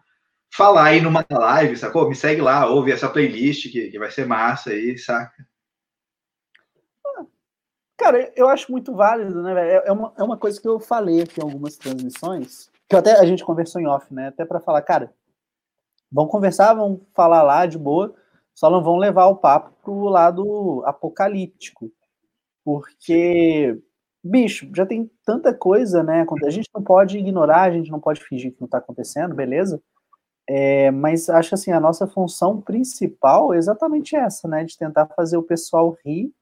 [0.52, 2.08] falar aí numa live, sacou?
[2.08, 5.46] Me segue lá, ouve essa playlist que, que vai ser massa aí, saca?
[7.98, 9.82] Cara, eu acho muito válido, né, velho?
[9.84, 13.26] É uma, é uma coisa que eu falei aqui em algumas transmissões, que até a
[13.26, 14.28] gente conversou em off, né?
[14.28, 15.12] Até para falar, cara,
[16.10, 18.14] vão conversar, vão falar lá de boa,
[18.54, 21.90] só não vão levar o papo pro lado apocalíptico.
[22.64, 23.76] Porque,
[24.22, 26.24] bicho, já tem tanta coisa, né?
[26.46, 29.82] A gente não pode ignorar, a gente não pode fingir que não tá acontecendo, beleza?
[30.48, 34.64] É, mas acho assim, a nossa função principal é exatamente essa, né?
[34.64, 36.32] De tentar fazer o pessoal rir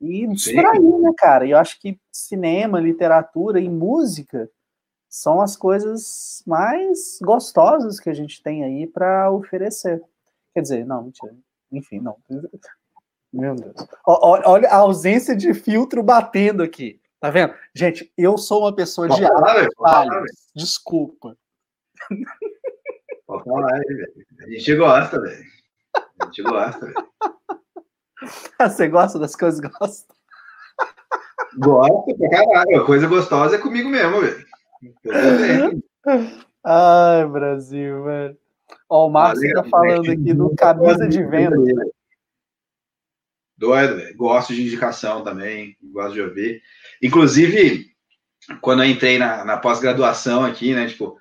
[0.00, 1.46] e distrair, né, cara?
[1.46, 4.50] E eu acho que cinema, literatura e música
[5.08, 10.02] são as coisas mais gostosas que a gente tem aí para oferecer.
[10.52, 11.34] Quer dizer, não, mentira.
[11.72, 12.16] Enfim, não.
[13.32, 13.74] Meu Deus.
[14.06, 17.00] Olha a ausência de filtro batendo aqui.
[17.18, 17.54] Tá vendo?
[17.74, 20.22] Gente, eu sou uma pessoa de falar,
[20.54, 21.36] Desculpa.
[23.28, 25.44] A gente gosta, velho.
[26.20, 27.06] A gente gosta, velho.
[28.60, 30.14] Você gosta das coisas gosta?
[31.58, 32.84] Gosto pra caralho.
[32.84, 34.46] Coisa gostosa é comigo mesmo, velho.
[36.64, 38.36] Ai, Brasil, velho.
[38.88, 41.56] Ó, o Márcio tá falando aqui do camisa de venda.
[43.56, 44.16] Doido, velho.
[44.16, 46.62] Gosto de indicação também, gosto de ouvir.
[47.02, 47.86] Inclusive,
[48.60, 51.16] quando eu entrei na, na pós-graduação aqui, né, tipo,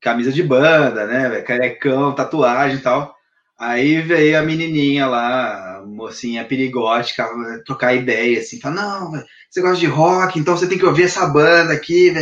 [0.00, 3.14] camisa de banda, né, carecão, tatuagem e tal.
[3.58, 7.28] Aí veio a menininha lá, mocinha perigótica,
[7.64, 9.12] trocar ideia, assim, falar, não,
[9.48, 12.12] você gosta de rock, então você tem que ouvir essa banda aqui,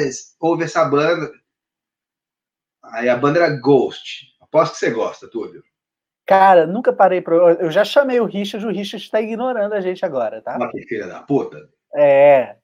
[0.40, 1.30] ouve essa banda.
[2.84, 4.28] Aí a banda era Ghost.
[4.40, 5.62] Aposto que você gosta, Túlio.
[6.26, 7.34] Cara, nunca parei pra...
[7.34, 10.56] Eu já chamei o Richard, o Richard está ignorando a gente agora, tá?
[10.58, 11.68] Olha que filha da puta.
[11.94, 12.56] É.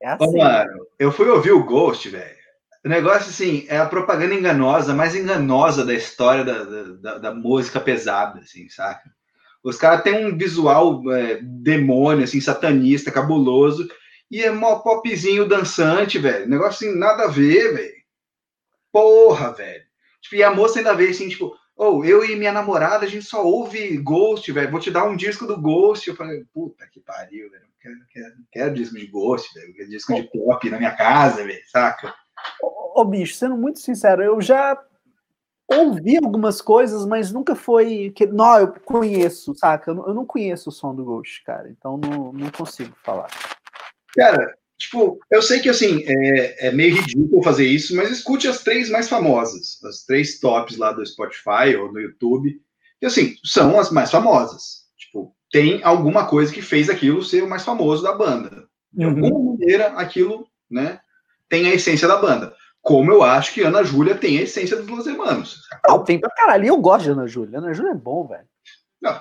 [0.00, 0.24] É assim.
[0.24, 2.44] Ô, mano, eu fui ouvir o Ghost, velho.
[2.84, 6.64] O negócio, assim, é a propaganda enganosa, mais enganosa da história da,
[7.00, 9.10] da, da música pesada, assim, saca?
[9.64, 13.88] Os caras têm um visual é, demônio, assim, satanista, cabuloso,
[14.30, 16.46] e é mó popzinho dançante, velho.
[16.46, 17.94] Negócio assim, nada a ver, velho.
[18.92, 19.82] Porra, velho.
[20.20, 23.24] Tipo, e a moça ainda veio assim, tipo, oh, eu e minha namorada, a gente
[23.24, 24.70] só ouve Ghost, velho.
[24.70, 26.08] Vou te dar um disco do Ghost.
[26.08, 27.64] Eu falei, puta que pariu, velho.
[27.80, 29.74] Quero, quero, quero disco de Ghost, velho.
[29.74, 32.14] Quero disco de pop na minha casa, velho, saca?
[32.62, 34.78] Ô, bicho, sendo muito sincero, eu já
[35.80, 39.90] ouvi algumas coisas, mas nunca foi que não, eu conheço, saca?
[39.90, 43.28] Eu não, eu não conheço o som do Ghost, cara, então não, não consigo falar.
[44.14, 48.62] Cara, tipo, eu sei que assim é, é, meio ridículo fazer isso, mas escute as
[48.62, 52.60] três mais famosas, as três tops lá do Spotify ou no YouTube,
[53.00, 54.84] que assim são as mais famosas.
[54.96, 58.68] Tipo, tem alguma coisa que fez aquilo ser o mais famoso da banda.
[58.92, 59.10] De uhum.
[59.10, 61.00] alguma maneira, aquilo, né?
[61.54, 62.52] tem a essência da banda.
[62.84, 65.62] Como eu acho que Ana Júlia tem a essência dos Los Hermanos.
[65.88, 66.66] Não, tem pra caralho.
[66.66, 67.58] Eu gosto de Ana Júlia.
[67.58, 68.44] Ana Júlia é bom, velho.
[69.00, 69.18] Não,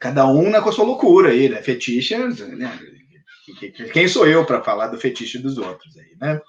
[0.00, 1.60] cada um né, com a sua loucura aí, né?
[1.60, 2.78] Fetiche, né?
[3.92, 6.40] Quem sou eu para falar do fetiche dos outros aí, né?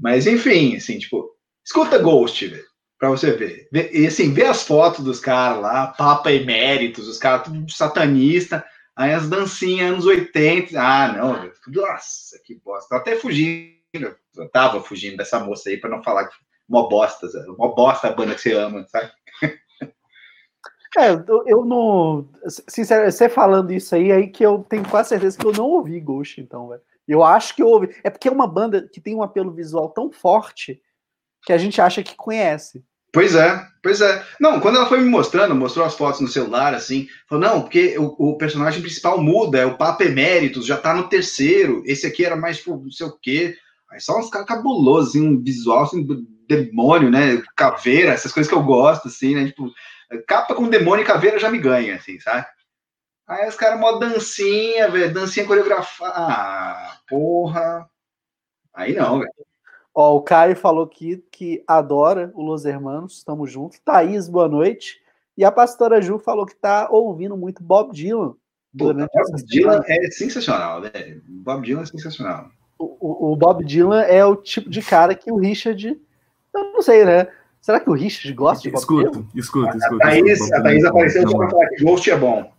[0.00, 2.64] Mas enfim, assim, tipo, escuta Ghost, velho,
[2.98, 3.68] pra você ver.
[3.92, 8.64] E assim, vê as fotos dos caras lá, Papa Eméritos, os caras tudo satanista,
[8.96, 10.80] aí as dancinhas anos 80.
[10.80, 11.52] Ah, não, velho.
[11.68, 12.88] Nossa, que bosta.
[12.88, 13.81] Tô até fugindo.
[13.94, 16.36] Eu tava fugindo dessa moça aí para não falar que
[16.68, 17.26] uma bosta,
[17.58, 19.10] uma bosta a banda que você ama, sabe?
[20.98, 21.08] É,
[21.46, 22.28] eu não.
[22.68, 25.98] Sinceramente, você falando isso aí, aí que eu tenho quase certeza que eu não ouvi
[25.98, 26.82] Ghost, então, velho.
[27.08, 27.96] Eu acho que eu ouvi.
[28.04, 30.82] É porque é uma banda que tem um apelo visual tão forte
[31.44, 32.84] que a gente acha que conhece.
[33.12, 34.24] Pois é, pois é.
[34.40, 37.98] Não, quando ela foi me mostrando, mostrou as fotos no celular, assim, falou, não, porque
[37.98, 42.24] o, o personagem principal muda, é o Papa Eméritos, já tá no terceiro, esse aqui
[42.24, 43.54] era mais, tipo, não sei o quê.
[43.92, 46.06] Aí só uns caras cabulosos, assim, um visual, assim,
[46.48, 49.70] demônio, né, caveira, essas coisas que eu gosto, assim, né, tipo,
[50.26, 52.46] capa com demônio e caveira já me ganha, assim, sabe?
[53.28, 56.12] Aí os caras, mó dancinha, velho, dancinha coreografada.
[56.14, 57.86] Ah, porra.
[58.74, 59.30] Aí não, velho.
[59.94, 63.78] Ó, o Caio falou aqui que adora o Los Hermanos, estamos juntos.
[63.84, 65.02] Thaís, boa noite.
[65.36, 68.34] E a pastora Ju falou que tá ouvindo muito Bob Dylan.
[68.72, 69.06] Bob
[69.44, 71.22] Dylan é sensacional, velho.
[71.26, 72.50] Bob Dylan é sensacional.
[72.84, 75.96] O, o, Bob Dylan é o tipo de cara que o Richard.
[76.54, 77.28] Eu não sei, né?
[77.60, 79.26] Será que o Richard gosta de Bob escuta, Dylan?
[79.34, 80.04] Escuta, escuta.
[80.04, 82.52] A Thaís, a Thaís apareceu só pra falar que Ghost é bom.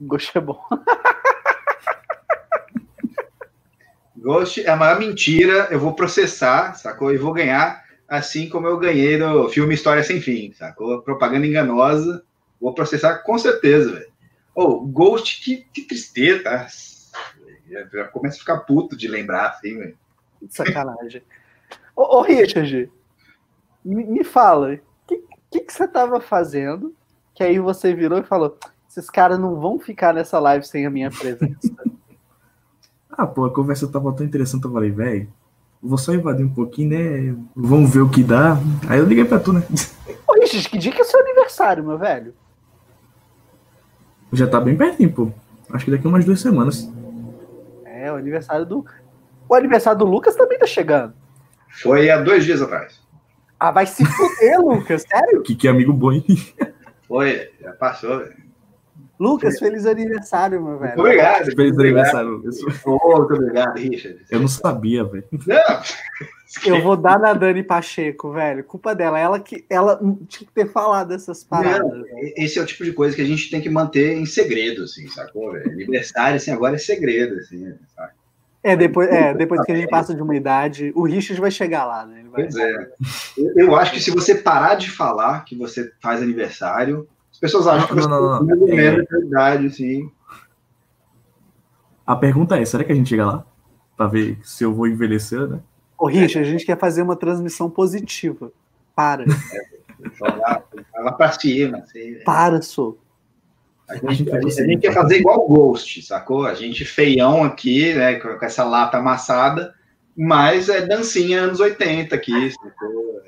[0.00, 0.60] Ghost é bom.
[4.16, 5.68] Ghost é a maior mentira.
[5.70, 7.12] Eu vou processar, sacou?
[7.12, 11.02] E vou ganhar assim como eu ganhei no filme História Sem Fim, sacou?
[11.02, 12.22] Propaganda enganosa.
[12.60, 14.06] Vou processar com certeza, velho.
[14.54, 16.66] Oh, Ghost, que, que tristeza.
[17.70, 17.88] Tá?
[17.92, 19.96] Já começa a ficar puto de lembrar, assim, velho.
[20.48, 21.22] Sacanagem.
[21.96, 22.90] Ô, ô Richard,
[23.84, 26.94] me, me fala, o que, que, que você tava fazendo?
[27.34, 28.58] Que aí você virou e falou:
[28.88, 31.74] esses caras não vão ficar nessa live sem a minha presença.
[33.10, 35.28] ah, pô, a conversa tava tão interessante, eu falei, velho,
[35.82, 37.36] vou só invadir um pouquinho, né?
[37.54, 38.56] Vamos ver o que dá.
[38.88, 39.62] Aí eu liguei pra tu, né?
[40.26, 42.34] Ô, Richard, que dia que é seu aniversário, meu velho?
[44.32, 45.30] Já tá bem pertinho, pô.
[45.70, 46.88] Acho que daqui umas duas semanas.
[48.04, 48.84] É, o aniversário do.
[49.48, 51.14] O aniversário do Lucas também tá chegando.
[51.70, 53.02] Foi há dois dias atrás.
[53.58, 55.42] Ah, vai se fuder, Lucas, sério?
[55.42, 56.24] Que, que amigo bom, hein?
[57.08, 58.43] Foi, já passou, velho.
[59.18, 60.98] Lucas, feliz aniversário, meu velho.
[60.98, 61.44] Obrigado.
[61.44, 62.42] Feliz aniversário.
[62.44, 63.00] Eu, sou...
[63.02, 64.20] oh, muito obrigado, Richard.
[64.30, 65.24] eu não sabia, velho.
[65.46, 65.82] Não.
[66.64, 68.62] Eu vou dar na Dani Pacheco, velho.
[68.64, 69.18] Culpa dela.
[69.18, 69.98] Ela que ela
[70.28, 71.80] tinha que ter falado essas paradas.
[71.80, 72.04] Não,
[72.36, 75.08] esse é o tipo de coisa que a gente tem que manter em segredo, assim,
[75.08, 75.52] sacou?
[75.52, 75.70] Velho?
[75.70, 78.12] Aniversário, assim, agora é segredo, assim, sabe?
[78.62, 81.84] É, depois, é, depois que a gente passa de uma idade, o Richard vai chegar
[81.84, 82.20] lá, né?
[82.20, 82.42] Ele vai...
[82.44, 82.88] Pois é.
[83.36, 87.06] Eu, eu acho que se você parar de falar que você faz aniversário,
[87.44, 88.46] pessoas acham que Não, você não, não, tem não.
[88.46, 90.10] mais ou menos a idade, assim.
[92.06, 93.44] A pergunta é, será que a gente chega lá?
[93.96, 95.60] Pra ver se eu vou envelhecer, né?
[95.98, 98.50] Ô, Richard, a gente quer fazer uma transmissão positiva.
[98.94, 99.24] Para.
[100.14, 102.16] Jogar, falar pra cima, assim.
[102.24, 102.98] Para, sou.
[103.88, 106.46] A gente, a, gente, a gente quer fazer igual o Ghost, sacou?
[106.46, 109.74] A gente feião aqui, né, com essa lata amassada,
[110.16, 112.52] mas é dancinha anos 80 aqui?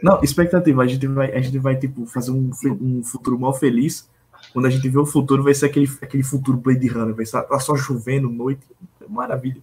[0.03, 0.82] Não, expectativa.
[0.82, 4.09] A gente vai, a gente vai tipo, fazer um, um futuro mal feliz.
[4.53, 7.14] Quando a gente vê o futuro, vai ser aquele, aquele futuro Blade Runner.
[7.14, 8.62] Vai estar tá só chovendo, noite.
[9.09, 9.61] Maravilha.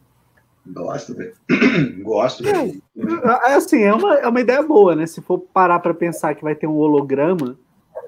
[0.66, 1.34] Gosto, velho.
[2.04, 2.82] Gosto, velho.
[2.98, 5.06] É, Assim, é uma, é uma ideia boa, né?
[5.06, 7.58] Se for parar pra pensar que vai ter um holograma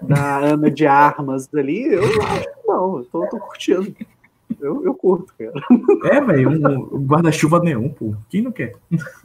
[0.01, 3.95] da Ana de Armas ali, eu acho que não, eu tô, tô curtindo.
[4.65, 5.53] Eu, eu curto, cara.
[6.11, 8.15] É, velho, um, guarda-chuva neon, pô.
[8.29, 8.73] Quem não quer?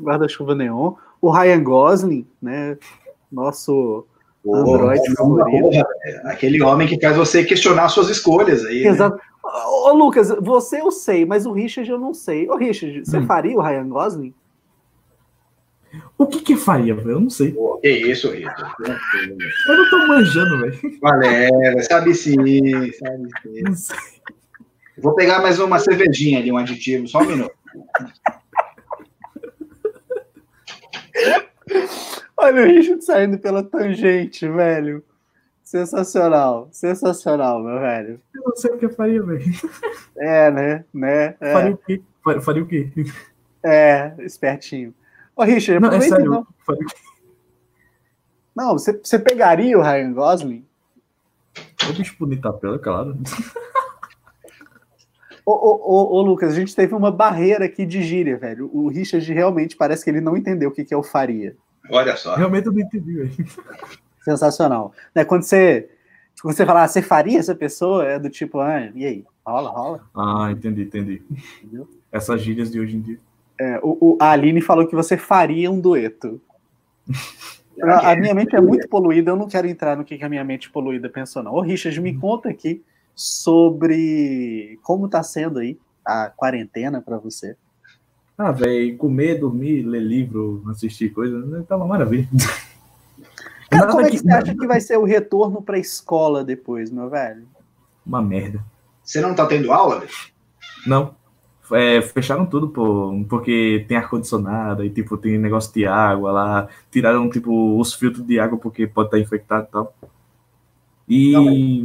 [0.00, 0.94] Guarda-chuva neon.
[1.20, 2.76] O Ryan Gosling, né?
[3.32, 4.06] Nosso
[4.42, 5.70] Pô, Android porra, favorito.
[5.70, 5.86] velho.
[6.24, 8.82] Aquele homem que faz você questionar suas escolhas aí.
[8.84, 8.90] né?
[8.90, 9.18] Exato.
[9.42, 12.48] Ô, ô, Lucas, você eu sei, mas o Richard eu não sei.
[12.48, 13.26] Ô, Richard, você Hum.
[13.26, 14.34] faria o Ryan Gosling?
[16.16, 17.10] O que que faria, velho?
[17.12, 17.50] Eu não sei.
[17.52, 18.50] Pô, que isso, Rito?
[19.66, 21.00] Eu não tô manjando, velho.
[21.00, 22.36] Valera, sabe sim,
[22.92, 23.62] sabe sim.
[23.62, 23.96] Não sei.
[25.00, 27.54] Vou pegar mais uma cervejinha ali, um aditivo, só um minuto.
[32.36, 35.02] Olha o Richard saindo pela tangente, velho.
[35.62, 38.20] Sensacional, sensacional, meu velho.
[38.34, 39.44] Eu não sei o que eu faria, velho.
[40.16, 40.84] É, né?
[40.92, 41.36] né?
[41.40, 42.02] É, Faria o quê?
[42.24, 42.90] Faria, faria o quê?
[43.64, 44.92] é, espertinho.
[45.36, 46.32] Ô, Richard, Não, é aproveita sério.
[46.32, 46.46] então.
[46.66, 46.96] Faria o quê?
[48.56, 50.66] Não, você, você pegaria o Ryan Gosling?
[51.86, 53.16] Eu bicho bonito a pele, claro.
[55.50, 58.70] Ô, Ô, ô, ô, Lucas, a gente teve uma barreira aqui de gíria, velho.
[58.72, 61.56] O Richard realmente parece que ele não entendeu o que, que é o faria.
[61.90, 62.36] Olha só.
[62.36, 63.32] Realmente eu não entendi, velho.
[64.24, 64.92] Sensacional.
[65.14, 65.88] Né, quando você,
[66.42, 69.24] quando você falar, ah, você faria essa pessoa, é do tipo, ah, e aí?
[69.46, 70.00] Rola, rola?
[70.14, 71.22] Ah, entendi, entendi.
[71.62, 71.88] Entendeu?
[72.12, 73.18] Essas gírias de hoje em dia.
[73.58, 76.40] É, o, o- a Aline falou que você faria um dueto.
[77.82, 80.28] A, a minha mente é muito poluída, eu não quero entrar no que, que a
[80.28, 81.54] minha mente poluída pensou, não.
[81.54, 82.82] Ô, Richard, me conta aqui
[83.20, 87.54] sobre como tá sendo aí a quarentena para você.
[88.36, 92.26] Ah, velho, comer, dormir, ler livro, assistir coisas, né, tá uma maravilha.
[93.70, 96.42] Cara, Nada como é que que- você acha que vai ser o retorno pra escola
[96.42, 97.46] depois, meu velho?
[98.06, 98.64] Uma merda.
[99.04, 100.00] Você não tá tendo aula?
[100.00, 100.10] velho?
[100.86, 101.14] Não.
[101.72, 106.68] É, fecharam tudo, pô, porque tem ar-condicionado e, tipo, tem negócio de água lá.
[106.90, 109.94] Tiraram, tipo, os filtros de água porque pode estar infectado e tal.
[111.12, 111.84] E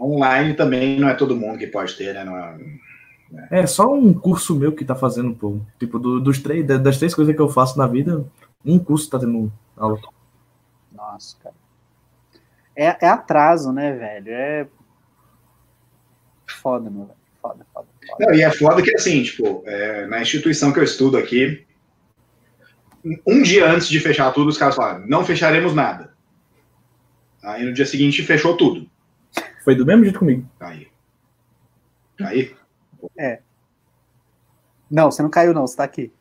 [0.00, 2.24] Online também não é todo mundo que pode ter, né?
[2.24, 5.60] Não é- é só um curso meu que tá fazendo, pô.
[5.78, 8.26] Tipo, do- dos três, da- das três coisas que eu faço na vida,
[8.66, 10.00] um curso tá tendo aula.
[10.92, 11.54] Nossa, cara.
[12.74, 14.28] É, é atraso, né, velho?
[14.32, 14.66] É
[16.48, 17.18] foda, meu velho.
[17.40, 18.26] Foda, foda, foda.
[18.26, 21.64] Não, e é foda que, assim, tipo, é, na instituição que eu estudo aqui,
[23.26, 26.11] um dia antes de fechar tudo, os caras falaram, não fecharemos nada.
[27.42, 28.88] Aí no dia seguinte fechou tudo.
[29.64, 30.48] Foi do mesmo jeito comigo.
[30.60, 30.88] Aí.
[32.20, 32.54] Aí,
[34.90, 35.66] Não, você não caiu, não.
[35.66, 36.12] Você tá aqui.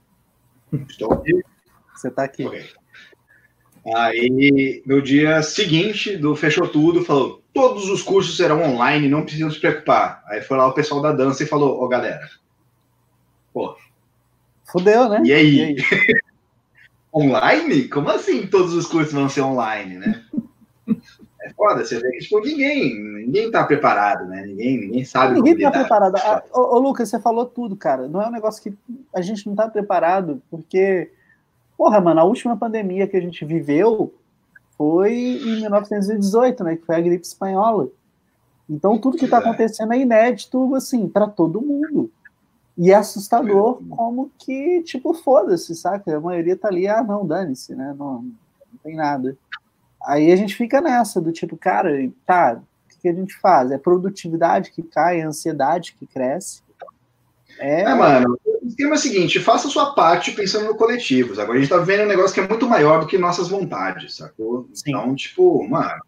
[0.89, 1.43] estou aqui.
[1.93, 2.45] Você tá aqui.
[2.45, 2.69] Ok.
[3.95, 9.51] Aí, no dia seguinte do fechou tudo, falou: todos os cursos serão online, não precisam
[9.51, 10.23] se preocupar.
[10.27, 12.29] Aí foi lá o pessoal da dança e falou: Ô galera,
[14.71, 15.21] Fudeu, né?
[15.25, 15.75] e aí?
[17.13, 17.89] Online?
[17.89, 20.23] Como assim todos os cursos vão ser online, né?
[21.43, 24.45] É foda, você vê que tipo, ninguém, ninguém tá preparado, né?
[24.45, 26.15] Ninguém, ninguém sabe Ninguém tá preparado.
[26.17, 28.07] Ah, ô, ô, Lucas, você falou tudo, cara.
[28.07, 28.77] Não é um negócio que
[29.13, 31.11] a gente não tá preparado, porque,
[31.75, 34.13] porra, mano, a última pandemia que a gente viveu
[34.77, 36.75] foi em 1918, né?
[36.75, 37.89] Que foi a gripe espanhola.
[38.69, 39.55] Então, tudo que tá Verdade.
[39.55, 42.11] acontecendo é inédito, assim, para todo mundo.
[42.77, 43.95] E é assustador Verdade.
[43.97, 46.15] como que, tipo, foda-se, saca?
[46.15, 47.95] A maioria tá ali, ah, não, dane-se, né?
[47.97, 49.35] Não, não tem nada.
[50.05, 51.91] Aí a gente fica nessa, do tipo, cara,
[52.25, 53.71] tá, o que a gente faz?
[53.71, 56.61] É produtividade que cai, é ansiedade que cresce.
[57.59, 61.39] É, É, mano, o esquema é o seguinte: faça a sua parte pensando no coletivo.
[61.39, 64.15] Agora a gente tá vivendo um negócio que é muito maior do que nossas vontades,
[64.15, 64.67] sacou?
[64.73, 64.91] Sim.
[64.91, 66.01] Então, tipo, mano,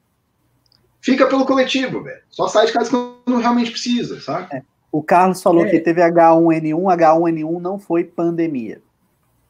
[1.01, 2.21] fica pelo coletivo, velho.
[2.29, 4.63] Só sai de casa quando realmente precisa, sabe?
[4.91, 5.69] o Carlos falou É.
[5.69, 8.79] que teve H1N1, H1N1 não foi pandemia.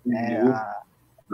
[0.10, 0.83] É, a,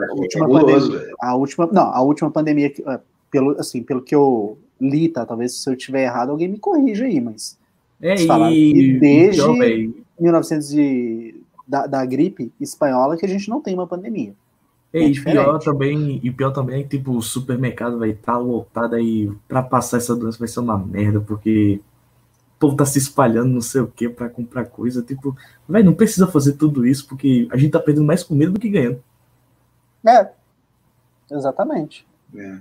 [0.08, 1.16] É última fabuloso, velho.
[1.22, 3.00] a última, não, a última pandemia, que, ah,
[3.32, 5.26] pelo, assim, pelo que eu li, tá?
[5.26, 7.58] Talvez se eu estiver errado, alguém me corrija aí, mas
[8.02, 8.16] É,
[8.52, 11.36] e, desde- então, véi, 1900 e,
[11.68, 14.34] da, da gripe espanhola que a gente não tem uma pandemia.
[14.92, 15.44] É, É e diferente.
[15.44, 19.62] pior também, e pior também é que, tipo, o supermercado vai estar lotado aí pra
[19.62, 21.80] passar essa doença vai ser uma merda, porque
[22.56, 25.04] o povo tá se espalhando não sei o que pra comprar coisa.
[25.04, 25.36] Tipo,
[25.68, 28.68] vai, não precisa fazer tudo isso, porque a gente tá perdendo mais comida do que
[28.70, 29.00] ganhando.
[30.06, 30.30] É,
[31.32, 32.08] exatamente.
[32.36, 32.58] É.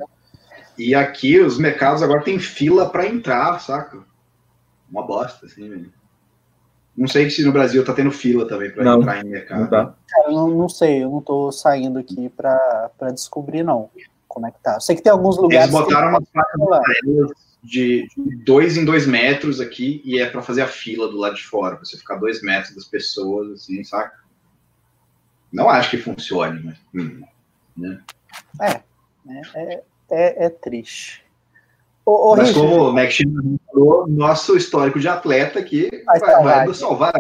[0.77, 3.99] E aqui os mercados agora tem fila pra entrar, saca?
[4.91, 5.93] Uma bosta, assim, velho.
[6.97, 9.61] Não sei se no Brasil tá tendo fila também pra Não, entrar em mercado.
[9.61, 9.95] Não tá?
[10.27, 13.89] Não, não sei, eu não tô saindo aqui pra, pra descobrir, não,
[14.27, 14.75] como é que tá.
[14.75, 15.73] Eu sei que tem alguns lugares.
[15.73, 16.15] Eles botaram que...
[16.15, 17.27] umas placas de
[17.63, 18.09] de
[18.45, 21.77] dois em dois metros aqui e é pra fazer a fila do lado de fora,
[21.77, 24.13] pra você ficar dois metros das pessoas, assim, saca?
[25.53, 26.79] Não acho que funcione, mas.
[26.95, 27.23] hum,
[27.77, 28.01] né?
[29.25, 31.25] né, É, é, é triste.
[32.05, 33.19] Ô, ô, Mas Richard, como o Max
[33.71, 36.75] falou, nosso histórico de atleta aqui Vai vai, salvar vai aqui.
[36.75, 37.13] salvar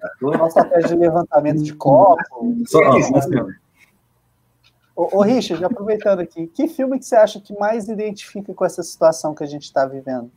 [0.00, 0.38] sacou?
[0.38, 2.56] nossa estratégia de levantamento de copo.
[2.66, 3.46] Só, ó, Isso, assim, ó,
[4.94, 8.82] Ô, ô, Richard, aproveitando aqui, que filme que você acha que mais identifica com essa
[8.84, 10.30] situação que a gente está vivendo?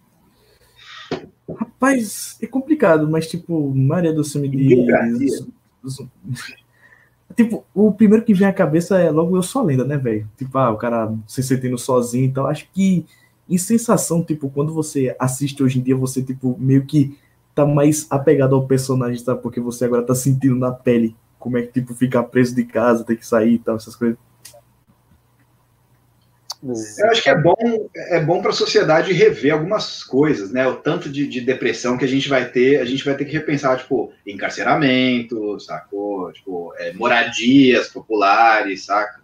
[1.56, 4.88] Rapaz, é complicado, mas tipo, maioria do filme de.
[7.36, 10.28] Tipo, o primeiro que vem à cabeça é logo Eu Sou Lenda, né, velho?
[10.38, 12.48] Tipo, ah, o cara se sentindo sozinho e tal.
[12.48, 13.06] Acho que,
[13.50, 17.18] em sensação, tipo, quando você assiste hoje em dia, você, tipo, meio que
[17.56, 19.42] tá mais apegado ao personagem, sabe?
[19.42, 23.04] Porque você agora tá sentindo na pele como é que, tipo, ficar preso de casa,
[23.04, 24.18] ter que sair e tal, essas coisas.
[26.64, 27.56] Eu acho que é bom,
[27.94, 30.66] é bom para a sociedade rever algumas coisas, né?
[30.66, 33.34] O tanto de, de depressão que a gente vai ter, a gente vai ter que
[33.34, 36.32] repensar, tipo, encarceramento, sacou?
[36.32, 39.22] Tipo, é, moradias populares, saca?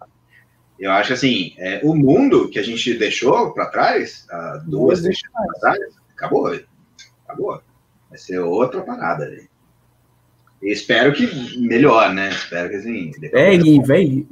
[0.78, 4.28] Eu acho assim, é, o mundo que a gente deixou para trás,
[4.66, 6.60] duas existe décadas atrás, acabou,
[7.26, 7.62] acabou.
[8.10, 9.48] Vai ser outra parada, velho.
[10.62, 12.30] espero que melhor, né?
[12.30, 13.12] Espero que assim.
[13.34, 14.28] É, e, velho,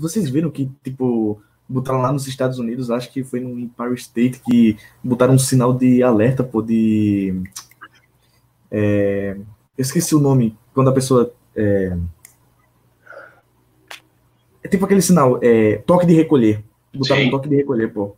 [0.00, 1.40] vocês viram que, tipo,
[1.70, 5.72] botaram lá nos Estados Unidos, acho que foi no Empire State, que botaram um sinal
[5.72, 7.42] de alerta, pô, de.
[8.70, 9.36] É,
[9.78, 11.32] eu esqueci o nome, quando a pessoa.
[11.54, 11.96] É,
[14.64, 16.64] é tipo aquele sinal, é, toque de recolher.
[16.92, 17.28] Botaram Sim.
[17.28, 18.16] um toque de recolher, pô.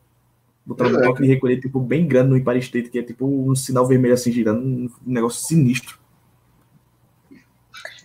[0.64, 3.54] Botaram um toque de recolher, tipo, bem grande no Empire State, que é tipo um
[3.54, 5.98] sinal vermelho assim, girando, um negócio sinistro.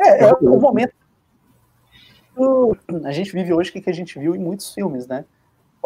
[0.02, 0.94] É, é o momento.
[3.06, 5.26] A gente vive hoje o que a gente viu em muitos filmes, né?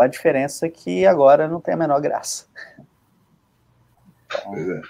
[0.02, 2.46] A diferença é que agora não tem a menor graça.
[4.44, 4.82] Pois é.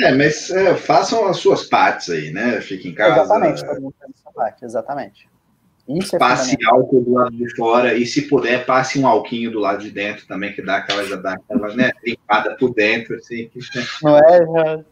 [0.00, 2.60] É, mas é, façam as suas partes aí, né?
[2.60, 3.22] Fique em casa.
[3.22, 5.32] Exatamente, todo mundo faz a sua parte, exatamente.
[5.88, 9.58] Isso é passe álcool do lado de fora e, se puder, passe um alquinho do
[9.58, 13.50] lado de dentro também, que dá aquela, já dá aquela né, limpada por dentro, assim.
[14.02, 14.38] Não é?
[14.38, 14.84] Já...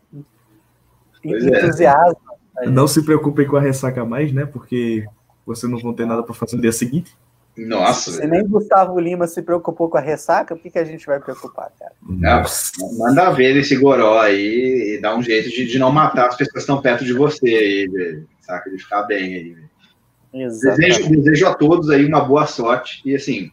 [1.23, 1.59] Pois é.
[1.59, 2.21] Entusiasmo.
[2.59, 2.69] É.
[2.69, 4.45] Não se preocupem com a ressaca mais, né?
[4.45, 5.07] Porque
[5.47, 7.17] vocês não vão ter nada para fazer no dia seguinte.
[7.67, 8.13] Nossa.
[8.13, 11.21] Se nem Gustavo Lima se preocupou com a ressaca, por que, que a gente vai
[11.21, 11.93] preocupar, cara?
[12.03, 12.43] Não,
[12.99, 16.53] manda ver esse goró aí e dá um jeito de, de não matar as pessoas
[16.53, 18.29] que estão perto de você aí, velho.
[18.41, 18.71] Saca?
[18.71, 19.57] De ficar bem aí.
[20.33, 23.03] Desejo, desejo a todos aí uma boa sorte.
[23.05, 23.51] E assim,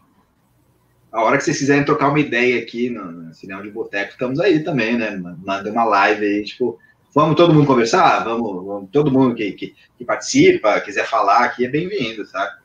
[1.11, 4.39] a hora que vocês quiserem trocar uma ideia aqui no, no Cinema de Boteco, estamos
[4.39, 5.19] aí também, né?
[5.43, 6.79] Manda uma live aí, tipo,
[7.13, 8.23] vamos todo mundo conversar?
[8.23, 12.55] Vamos, vamos todo mundo que, que, que, participa, quiser falar aqui, é bem-vindo, sabe?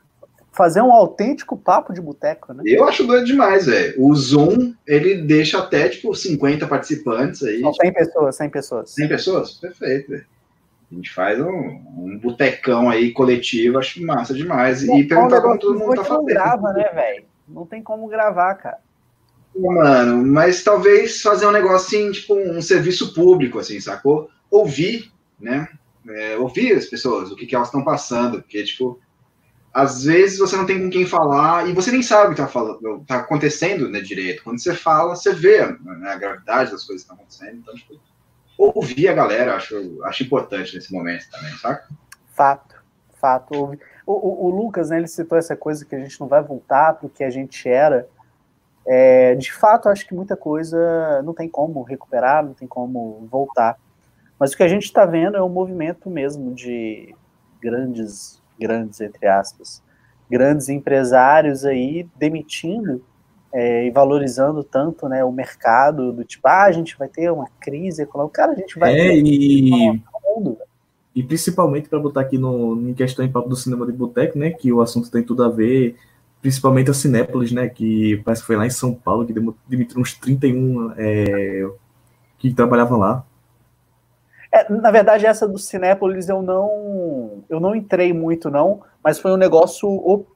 [0.53, 2.63] Fazer um autêntico papo de boteco, né?
[2.65, 3.95] Eu acho doido demais, velho.
[3.97, 7.59] O Zoom, ele deixa até, tipo, 50 participantes aí.
[7.59, 8.89] São 100 pessoas, 100 pessoas.
[8.91, 9.51] 100 pessoas?
[9.53, 10.25] Perfeito, velho.
[10.91, 14.83] A gente faz um, um botecão aí coletivo, acho massa demais.
[14.83, 16.19] e perguntar como todo mundo tá fazendo.
[16.19, 17.25] Não grava, né, velho?
[17.47, 18.77] Não tem como gravar, cara.
[19.55, 24.29] Mano, mas talvez fazer um negócio assim, tipo um serviço público, assim, sacou?
[24.49, 25.67] Ouvir, né?
[26.07, 28.99] É, ouvir as pessoas, o que, que elas estão passando, porque, tipo,
[29.73, 32.47] às vezes você não tem com quem falar e você nem sabe o que tá,
[32.47, 34.43] falando, tá acontecendo né, direito.
[34.43, 37.57] Quando você fala, você vê né, a gravidade das coisas que estão acontecendo.
[37.57, 37.99] Então, tipo,
[38.55, 41.87] ouvir a galera, acho, acho importante nesse momento também, saca?
[42.27, 42.75] Fato,
[43.19, 43.77] fato.
[44.05, 46.93] O, o, o, Lucas, né, ele citou essa coisa que a gente não vai voltar
[46.93, 48.07] para o que a gente era.
[48.85, 53.79] É, de fato, acho que muita coisa não tem como recuperar, não tem como voltar.
[54.37, 57.15] Mas o que a gente está vendo é um movimento mesmo de
[57.61, 59.81] grandes, grandes, entre aspas,
[60.29, 63.03] grandes empresários aí demitindo
[63.53, 67.47] é, e valorizando tanto né, o mercado, do tipo, ah, a gente vai ter uma
[67.59, 68.41] crise econômica.
[68.41, 70.01] Cara, a gente vai é, ter e...
[70.23, 70.57] mundo,
[71.15, 74.49] e principalmente para botar aqui no, em questão em papo do cinema de boteco, né,
[74.49, 75.95] que o assunto tem tudo a ver,
[76.41, 79.33] principalmente a Cinépolis, né, que parece que foi lá em São Paulo, que
[79.67, 81.69] demitiu uns 31 é,
[82.39, 83.25] que trabalhavam lá.
[84.53, 89.31] É, na verdade, essa do Cinépolis eu não eu não entrei muito, não, mas foi
[89.31, 90.27] um negócio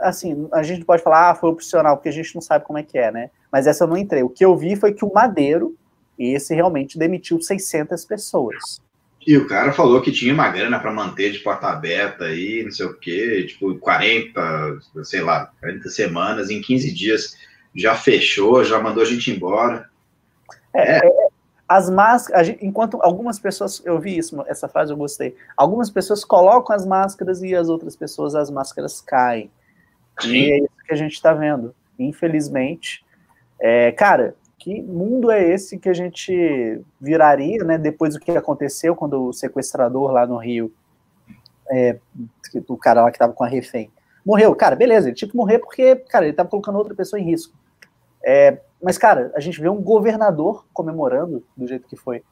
[0.00, 2.82] assim, a gente pode falar, ah, foi opcional, porque a gente não sabe como é
[2.82, 3.30] que é, né?
[3.52, 4.22] Mas essa eu não entrei.
[4.22, 5.76] O que eu vi foi que o Madeiro,
[6.18, 8.80] esse realmente demitiu 600 pessoas.
[9.26, 12.70] E o cara falou que tinha uma grana para manter de porta aberta aí, não
[12.70, 17.36] sei o quê, tipo 40, sei lá, 40 semanas, em 15 dias
[17.74, 19.90] já fechou, já mandou a gente embora.
[20.74, 21.25] É, é.
[21.68, 26.74] As máscaras, enquanto algumas pessoas, eu vi isso, essa frase eu gostei, algumas pessoas colocam
[26.74, 29.50] as máscaras e as outras pessoas as máscaras caem.
[30.20, 30.32] Sim.
[30.32, 31.74] E é isso que a gente está vendo.
[31.98, 33.04] Infelizmente.
[33.58, 37.78] É, cara, que mundo é esse que a gente viraria, né?
[37.78, 40.72] Depois do que aconteceu quando o sequestrador lá no Rio,
[41.70, 41.98] é,
[42.68, 43.90] o cara lá que estava com a refém,
[44.24, 44.54] morreu.
[44.54, 47.54] Cara, beleza, ele tinha que morrer porque, cara, ele estava colocando outra pessoa em risco.
[48.24, 52.22] É, mas, cara, a gente vê um governador comemorando do jeito que foi.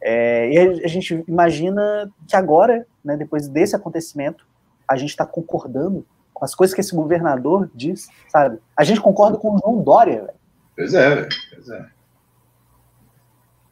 [0.00, 4.46] É, e a gente imagina que agora, né, depois desse acontecimento,
[4.88, 8.58] a gente está concordando com as coisas que esse governador diz, sabe?
[8.74, 10.38] A gente concorda com o João Dória, velho.
[10.74, 11.28] Pois é, velho.
[11.54, 11.86] Pois é.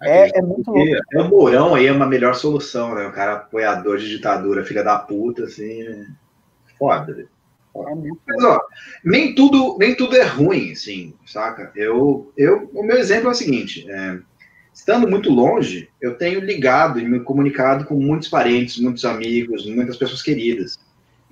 [0.03, 0.95] É, é muito louco.
[1.07, 3.07] Até o Mourão aí é uma melhor solução, né?
[3.07, 6.05] O cara apoiador de ditadura, filha da puta, assim.
[6.79, 7.31] Foda, velho.
[8.27, 8.61] Mas, ó,
[9.05, 11.73] nem tudo, nem tudo é ruim, assim, saca?
[11.75, 14.19] Eu, eu, o meu exemplo é o seguinte: é,
[14.73, 19.97] estando muito longe, eu tenho ligado e me comunicado com muitos parentes, muitos amigos, muitas
[19.97, 20.79] pessoas queridas.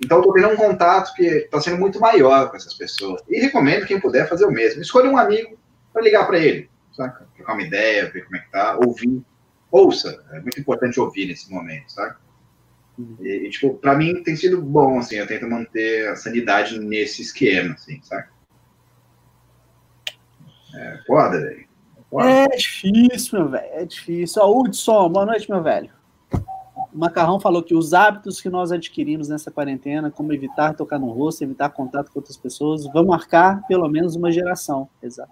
[0.03, 3.21] Então, estou tendo um contato que está sendo muito maior com essas pessoas.
[3.29, 4.81] E recomendo quem puder fazer o mesmo.
[4.81, 5.57] Escolha um amigo
[5.93, 7.25] para ligar para ele, saca?
[7.35, 9.21] Trocar uma ideia, ver como é que tá, ouvir.
[9.71, 12.15] Ouça, é muito importante ouvir nesse momento, sabe?
[13.19, 17.21] E, e tipo, para mim tem sido bom, assim, eu tento manter a sanidade nesse
[17.21, 18.27] esquema, assim, sabe?
[20.75, 21.65] É foda, velho.
[22.21, 24.41] É difícil, meu velho, é difícil.
[24.41, 25.89] Ó, Hudson, boa noite, meu velho.
[26.31, 31.09] o Macarrão falou que os hábitos que nós adquirimos nessa quarentena, como evitar tocar no
[31.09, 34.87] rosto, evitar contato com outras pessoas, vão marcar pelo menos uma geração.
[35.01, 35.31] Exato.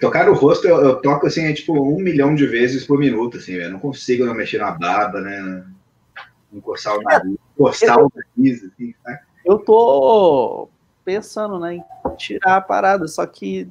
[0.00, 3.36] Tocar no rosto, eu, eu, toco assim, é, tipo, um milhão de vezes por minuto,
[3.36, 5.64] assim, eu não consigo não mexer na barba, né?
[6.62, 9.20] Coçar o nariz, coçar o nariz, assim, tá?
[9.44, 10.68] Eu tô
[11.04, 11.84] pensando, né, em
[12.16, 13.68] tirar a parada, só que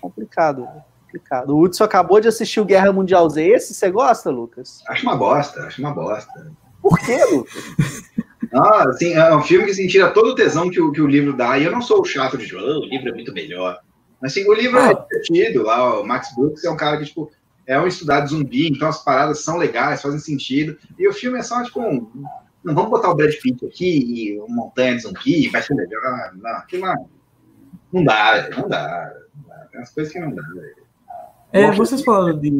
[0.00, 0.68] complicado
[1.16, 1.56] complicado.
[1.56, 3.42] O Hudson acabou de assistir o Guerra Mundial Z.
[3.42, 4.82] Esse você gosta, Lucas?
[4.88, 6.52] Acho uma bosta, acho uma bosta.
[6.82, 8.04] Por quê, Lucas?
[8.52, 11.06] Ah, assim, é um filme que assim, tira todo o tesão que o, que o
[11.06, 11.58] livro dá.
[11.58, 13.80] E eu não sou o chato de, oh, o livro é muito melhor.
[14.20, 14.90] Mas assim, o livro é ah.
[14.92, 15.64] é divertido.
[15.64, 17.30] Lá, o Max Brooks é um cara que, tipo,
[17.66, 20.78] é um estudado zumbi, então as paradas são legais, fazem sentido.
[20.98, 22.10] E o filme é só, tipo, um,
[22.62, 26.32] não vamos botar o Brad Pitt aqui e o Montanha de zumbi, vai ser melhor.
[26.34, 27.10] Não, não,
[27.92, 29.12] não dá, não dá.
[29.70, 30.86] Tem umas coisas que não dá, velho.
[31.52, 32.50] É, vocês falaram de.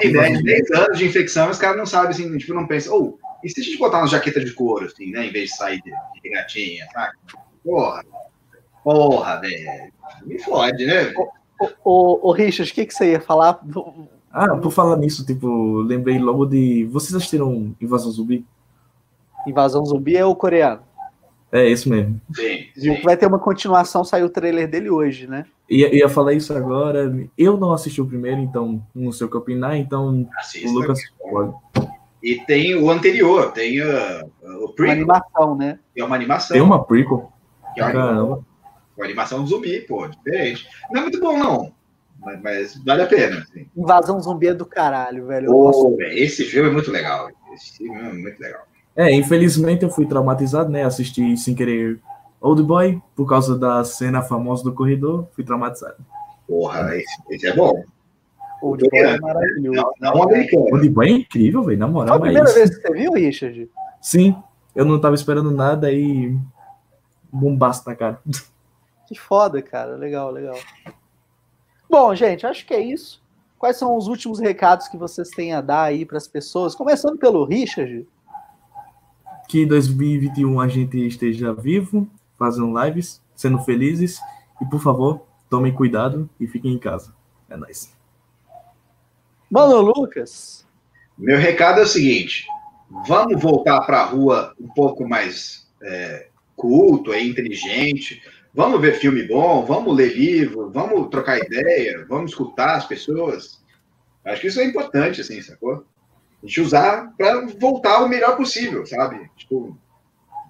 [0.00, 3.18] Tem 10, 10 anos de infecção, os caras não sabem, assim, tipo, não pensam, ou,
[3.22, 5.56] oh, e se a gente botar uma jaqueta de couro, assim, né, em vez de
[5.56, 5.90] sair de,
[6.22, 7.16] de gatinha, sabe?
[7.64, 8.04] Porra,
[8.84, 9.92] porra, velho.
[10.24, 11.12] Me fode, né?
[11.58, 13.60] Ô, ô, ô, Richard, o que, que você ia falar?
[14.32, 16.84] Ah, por falar nisso, tipo, lembrei logo de.
[16.86, 18.46] Vocês assistiram Invasão Zumbi?
[19.46, 20.80] Invasão Zumbi é o coreano.
[21.52, 22.18] É, isso mesmo.
[22.34, 23.02] Sim, sim.
[23.02, 25.44] Vai ter uma continuação, saiu o trailer dele hoje, né?
[25.68, 27.14] Ia, ia falar isso agora.
[27.36, 30.98] Eu não assisti o primeiro, então não sei o que opinar, então Assista, o Lucas
[31.30, 31.54] pode.
[32.22, 34.30] E tem o anterior, tem uh,
[34.64, 35.04] o prequel.
[35.04, 35.78] Uma animação, né?
[35.94, 36.54] É uma animação.
[36.54, 37.30] Tem uma prequel?
[37.74, 38.44] Que é uma Caramba.
[38.96, 40.66] Uma animação zumbi, pô, diferente.
[40.90, 41.72] Não é muito bom, não.
[42.24, 43.40] Mas, mas vale a pena.
[43.40, 43.66] Assim.
[43.76, 45.52] Invasão zumbi é do caralho, velho.
[45.52, 47.28] Oh, esse filme é muito legal.
[47.52, 48.62] Esse filme é muito legal.
[48.94, 50.84] É, infelizmente eu fui traumatizado, né?
[50.84, 51.98] Assisti sem querer
[52.40, 55.96] Old Boy, por causa da cena famosa do corredor, fui traumatizado.
[56.46, 57.84] Porra, esse, esse é bom.
[58.60, 59.92] Old Boy é maravilhoso.
[60.00, 60.64] Não, não americano.
[60.72, 62.18] Old Boy é incrível, velho, na moral.
[62.18, 63.70] Foi a primeira vez que você viu, Richard?
[64.00, 64.36] Sim,
[64.74, 66.36] eu não tava esperando nada e.
[67.32, 68.20] Bombaço na cara.
[69.06, 69.96] Que foda, cara.
[69.96, 70.56] Legal, legal.
[71.92, 73.22] Bom, gente, acho que é isso.
[73.58, 76.74] Quais são os últimos recados que vocês têm a dar aí para as pessoas?
[76.74, 78.08] Começando pelo Richard
[79.52, 84.18] que 2021 a gente esteja vivo, fazendo lives, sendo felizes
[84.62, 87.14] e por favor, tomem cuidado e fiquem em casa.
[87.50, 87.94] É nóis.
[89.50, 90.66] Mano Lucas.
[91.18, 92.46] Meu recado é o seguinte:
[93.06, 98.22] vamos voltar para a rua um pouco mais é, culto, é, inteligente.
[98.54, 103.62] Vamos ver filme bom, vamos ler livro, vamos trocar ideia, vamos escutar as pessoas.
[104.24, 105.86] Acho que isso é importante, assim, sacou?
[106.42, 109.30] A gente usar para voltar o melhor possível, sabe?
[109.36, 109.78] Tipo,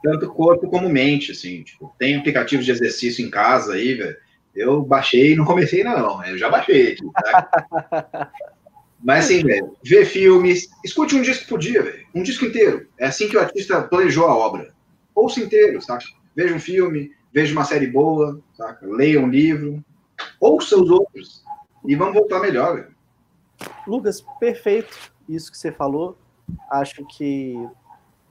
[0.02, 1.62] tanto corpo como mente, assim.
[1.62, 4.16] Tipo, tem aplicativos de exercício em casa aí, velho.
[4.54, 8.30] Eu baixei, não comecei não, eu já baixei tá?
[9.02, 12.06] Mas assim, velho, ver filmes, escute um disco por dia, velho.
[12.14, 12.86] Um disco inteiro.
[12.98, 14.72] É assim que o artista planejou a obra.
[15.14, 16.04] Ouça inteiro, saca?
[16.36, 18.86] Veja um filme, veja uma série boa, saca?
[18.86, 19.82] Leia um livro,
[20.40, 21.42] ouça os outros.
[21.86, 22.94] E vamos voltar melhor, velho.
[23.86, 26.16] Lucas, perfeito isso que você falou.
[26.70, 27.56] Acho que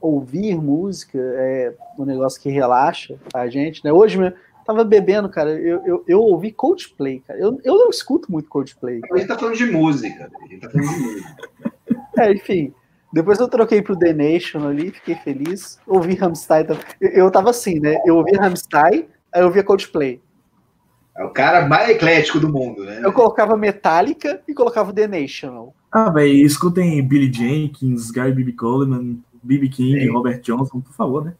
[0.00, 3.92] ouvir música é um negócio que relaxa a gente, né?
[3.92, 7.38] Hoje mesmo, tava bebendo, cara, eu, eu, eu ouvi Coldplay, cara.
[7.38, 9.00] Eu, eu não escuto muito Coldplay.
[9.12, 11.48] A gente tá falando de música, a gente tá falando de música.
[12.18, 12.74] é, enfim.
[13.12, 15.78] Depois eu troquei pro The Nation ali, fiquei feliz.
[15.86, 16.66] Ouvi Rammstein.
[17.00, 17.98] Eu, eu tava assim, né?
[18.06, 20.20] Eu ouvi Rammstein, aí eu ouvia Coldplay.
[21.16, 23.00] É o cara mais eclético do mundo, né?
[23.04, 25.74] Eu colocava Metallica e colocava The National.
[25.90, 28.52] Ah, velho, escutem Billy Jenkins, Gary B.B.
[28.52, 29.68] Coleman, B.B.
[29.68, 30.10] King, Sim.
[30.10, 31.34] Robert Johnson, por favor, né?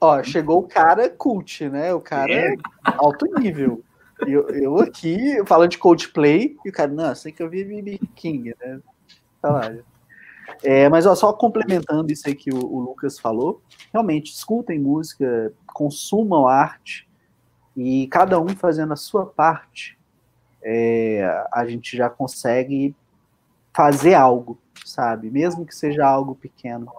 [0.00, 1.94] Ó, chegou o cara cult, né?
[1.94, 2.54] O cara é.
[2.84, 3.82] alto nível.
[4.26, 8.00] Eu, eu aqui falando de Coldplay e o cara, não, sei que eu vi B.B.
[8.14, 8.80] King, né?
[9.40, 9.72] Tá lá.
[10.62, 13.62] É, mas ó, só complementando isso aí que o, o Lucas falou,
[13.92, 17.08] realmente, escutem música, consumam arte
[17.76, 19.98] e cada um fazendo a sua parte,
[20.62, 22.94] é, a gente já consegue
[23.74, 25.30] fazer algo, sabe?
[25.30, 26.90] Mesmo que seja algo pequeno.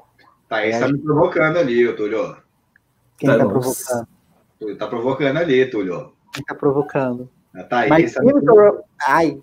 [0.48, 2.38] Tá, aí é, tá me provocando ali, Túlio.
[3.18, 4.08] Quem tá, tá provocando?
[4.78, 6.14] Tá provocando ali, Túlio.
[6.32, 7.30] Quem tá provocando?
[7.70, 8.84] Tá aí, Mas tá pro...
[9.08, 9.42] Ai.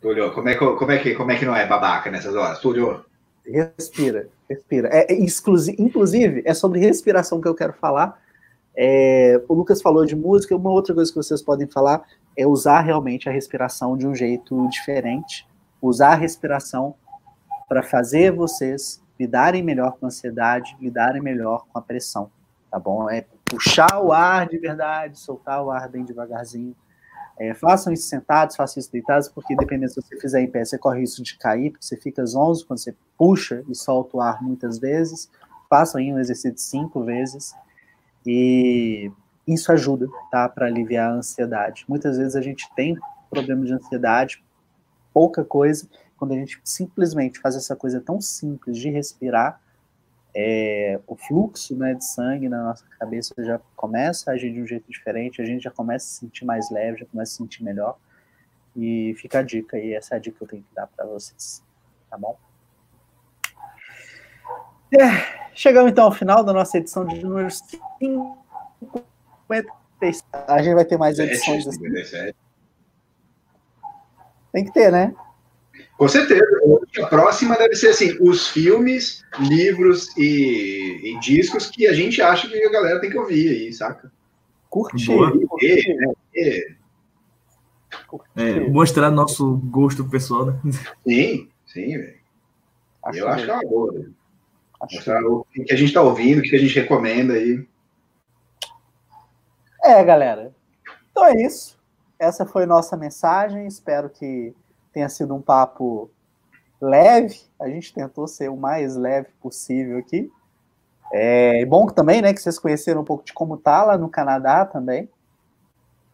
[0.00, 2.60] Túlio, como é, que, como, é que, como é que não é babaca nessas horas?
[2.60, 3.04] Túlio?
[3.44, 4.88] Respira, respira.
[4.92, 8.20] É, é inclusive, é sobre respiração que eu quero falar.
[8.76, 12.02] É, o Lucas falou de música, uma outra coisa que vocês podem falar
[12.36, 15.48] é usar realmente a respiração de um jeito diferente
[15.80, 16.94] usar a respiração
[17.68, 22.30] para fazer vocês lidarem melhor com a ansiedade, lidarem melhor com a pressão,
[22.70, 23.10] tá bom?
[23.10, 26.74] É puxar o ar de verdade, soltar o ar bem devagarzinho.
[27.38, 30.76] É, façam isso sentados, façam isso deitados, porque dependendo se você fizer em pé, você
[30.76, 34.42] corre risco de cair, porque você fica zonzo quando você puxa e solta o ar
[34.42, 35.30] muitas vezes.
[35.70, 37.54] Façam aí um exercício cinco vezes.
[38.26, 39.10] E
[39.46, 40.48] isso ajuda, tá?
[40.48, 41.84] Para aliviar a ansiedade.
[41.88, 42.98] Muitas vezes a gente tem
[43.30, 44.42] problema de ansiedade,
[45.12, 49.60] pouca coisa, quando a gente simplesmente faz essa coisa tão simples de respirar,
[50.40, 54.66] é, o fluxo né, de sangue na nossa cabeça já começa a agir de um
[54.66, 57.38] jeito diferente, a gente já começa a se sentir mais leve, já começa a se
[57.38, 57.98] sentir melhor.
[58.76, 61.04] E fica a dica aí, essa é a dica que eu tenho que dar para
[61.06, 61.60] vocês,
[62.08, 62.38] tá bom?
[64.96, 70.24] É, chegamos então ao final da nossa edição de número 57.
[70.46, 71.66] A gente vai ter mais edições.
[71.66, 71.80] Assim.
[74.52, 75.12] Tem que ter, né?
[75.98, 76.44] Com certeza.
[77.02, 82.48] A próxima deve ser assim: os filmes, livros e, e, discos que a gente acha
[82.48, 84.10] que a galera tem que ouvir aí, saca?
[84.70, 85.06] Curtir.
[85.48, 85.96] curtir.
[85.96, 86.12] Né?
[86.36, 86.76] É,
[88.36, 90.60] é, mostrar nosso gosto pessoal, né?
[91.04, 92.18] Sim, sim, velho.
[93.14, 94.14] Eu acho que é uma boa, velho.
[94.80, 97.66] Mostrar o que a gente tá ouvindo, o que a gente recomenda aí.
[99.82, 100.54] É, galera.
[101.10, 101.76] Então é isso.
[102.20, 103.66] Essa foi nossa mensagem.
[103.66, 104.54] Espero que
[104.92, 106.10] tenha sido um papo
[106.80, 107.40] leve.
[107.60, 110.30] A gente tentou ser o mais leve possível aqui.
[111.12, 114.64] É bom também, né, que vocês conheceram um pouco de como tá lá no Canadá
[114.64, 115.08] também.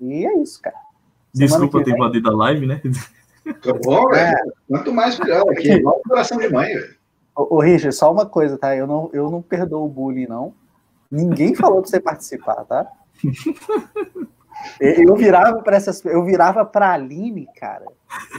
[0.01, 0.77] E é isso, cara.
[1.35, 2.81] Semana Desculpa ter invadido a live, né?
[3.63, 4.37] Tá bom, velho.
[4.37, 4.43] É.
[4.69, 5.73] Quanto mais melhor aqui.
[5.73, 6.95] Igual coração de mãe, velho.
[7.37, 8.77] Ô, ô, Richard, só uma coisa, tá?
[8.77, 10.55] Eu não, eu não perdoo o bullying, não.
[11.11, 12.87] Ninguém falou pra você participar, tá?
[14.81, 17.87] Eu virava para essas, eu virava para Aline, cara.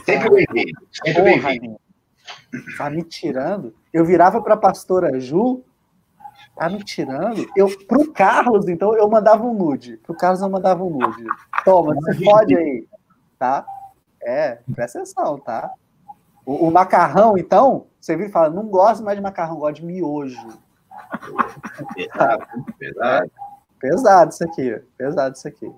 [0.04, 0.80] Sempre bem-vindo.
[0.92, 1.80] Sempre bem-vindo.
[2.76, 3.74] Tá me tirando.
[3.92, 5.62] Eu virava para a pastora Ju,
[6.56, 7.46] tá me tirando.
[7.56, 9.98] Eu pro Carlos, então eu mandava um nude.
[9.98, 11.24] Pro Carlos eu mandava um nude.
[11.64, 12.86] Toma, você pode aí,
[13.38, 13.64] tá?
[14.22, 15.70] É, presta atenção, tá?
[16.44, 19.84] O, o macarrão, então, você vira e fala, não gosto mais de macarrão, gosto de
[19.84, 20.48] miojo.
[21.94, 22.46] Pesado,
[22.78, 23.30] pesado.
[23.78, 25.70] Pesado isso aqui, pesado isso aqui.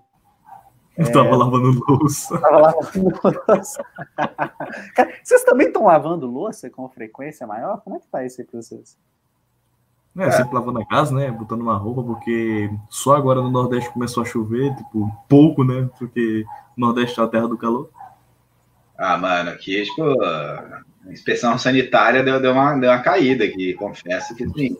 [1.06, 1.36] Eu tava é...
[1.36, 2.38] lavando louça.
[2.40, 3.84] Tava lavando louça.
[4.96, 7.80] Cara, vocês também estão lavando louça com frequência maior?
[7.82, 8.98] Como é que tá isso aí pra vocês?
[10.16, 11.30] É, é, sempre lavando a casa, né?
[11.30, 15.88] Botando uma roupa, porque só agora no Nordeste começou a chover, tipo, pouco, né?
[15.96, 16.44] Porque
[16.76, 17.88] o Nordeste é a terra do calor.
[18.96, 24.34] Ah, mano, aqui, tipo, a inspeção sanitária deu, deu, uma, deu uma caída aqui, confesso
[24.34, 24.76] que sim.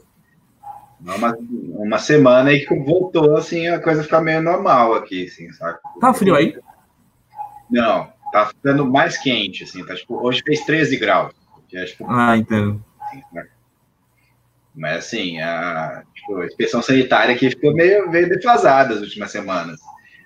[1.01, 5.79] Uma, uma semana aí que voltou, assim, a coisa ficar meio normal aqui, assim, sabe?
[6.01, 6.59] Tá frio aí?
[7.71, 11.33] Não, tá ficando mais quente, assim, tá, tipo, hoje fez 13 graus.
[11.73, 12.83] É, tipo, ah, entendo.
[13.01, 13.47] Assim, né?
[14.75, 19.81] Mas, assim, a, tipo, a inspeção sanitária aqui ficou meio, meio defasada as últimas semanas.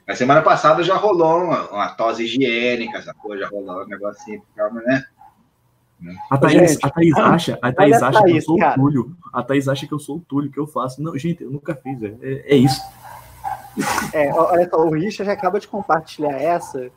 [0.07, 3.39] Na semana passada já rolou uma, uma tosse higiênica, sacou?
[3.39, 5.05] Já rolou um negocinho, calma, né?
[6.31, 8.73] A Thaís, a Thaís acha, a Thaís acha Thaís, que eu sou cara.
[8.73, 9.17] o Túlio.
[9.33, 11.03] A Thaís acha que eu sou o Túlio, que eu faço.
[11.03, 12.03] Não, gente, eu nunca fiz.
[12.03, 12.83] É, é, é isso.
[14.13, 16.91] É, olha só, o Richard já acaba de compartilhar essa.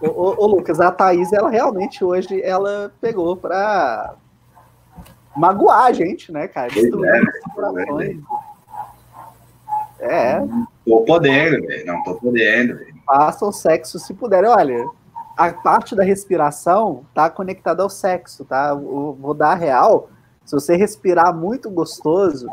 [0.00, 4.14] Ô, Lucas, a Thaís, ela realmente hoje, ela pegou pra
[5.36, 6.70] magoar a gente, né, cara?
[6.70, 7.10] Destruir
[10.00, 10.40] é, é.
[10.40, 11.86] Não tô podendo, velho.
[11.86, 12.94] Não tô podendo, velho.
[13.04, 14.48] Faça o sexo se puderem.
[14.48, 14.86] Olha,
[15.38, 18.70] a parte da respiração tá conectada ao sexo, tá?
[18.70, 20.10] Eu vou dar a real.
[20.44, 22.48] Se você respirar muito gostoso,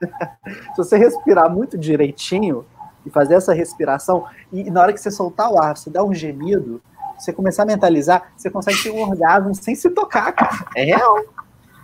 [0.74, 2.64] se você respirar muito direitinho
[3.04, 6.14] e fazer essa respiração, e na hora que você soltar o ar, você dá um
[6.14, 6.80] gemido,
[7.18, 10.64] você começar a mentalizar, você consegue ter um orgasmo sem se tocar, cara.
[10.74, 11.22] É real.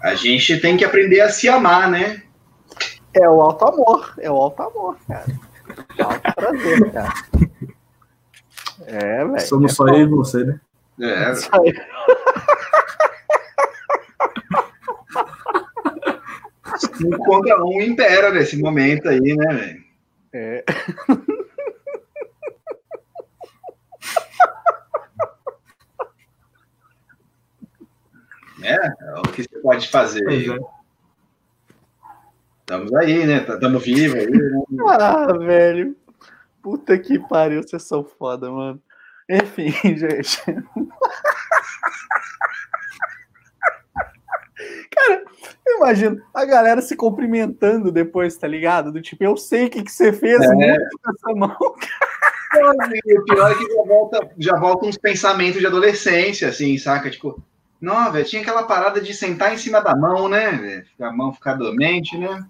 [0.03, 2.23] A gente tem que aprender a se amar, né?
[3.13, 5.27] É o alto amor, é o alto amor, cara.
[5.99, 7.13] É o alto prazer, cara.
[8.85, 9.41] É, velho.
[9.41, 10.61] Somos é só eu e você, né?
[11.01, 11.33] É.
[17.05, 19.85] um contra um impera nesse momento aí, né, velho?
[20.33, 20.65] É.
[28.63, 30.51] É, é o que você pode fazer aí.
[30.51, 30.59] É.
[32.61, 33.37] Estamos aí, né?
[33.37, 34.27] Estamos vivos aí.
[34.27, 34.85] Né?
[34.89, 35.97] Ah, velho.
[36.67, 38.83] Puta que pariu, vocês são foda, mano.
[39.31, 40.43] Enfim, gente.
[44.91, 45.23] Cara,
[45.65, 48.91] eu imagino a galera se cumprimentando depois, tá ligado?
[48.91, 50.49] Do tipo, eu sei o que, que você fez é.
[50.49, 51.57] muito com essa mão.
[51.61, 57.09] o pior é que já volta, já volta uns pensamentos de adolescência, assim, saca?
[57.09, 57.41] Tipo,
[57.81, 60.85] não, velho, tinha aquela parada de sentar em cima da mão, né?
[61.01, 62.45] A mão ficar dormente, né?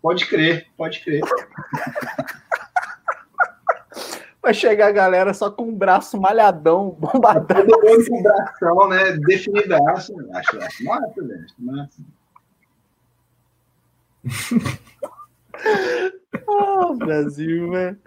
[0.00, 1.20] Pode crer, pode crer.
[4.42, 7.64] Vai chegar a galera só com o braço malhadão, bombadão.
[7.64, 9.12] Todo mundo com o bração, né?
[9.18, 10.12] Definidaço.
[10.34, 11.44] Acho, acho massa, velho.
[11.44, 12.02] Acho massa.
[16.48, 17.98] Ah, Brasil, velho.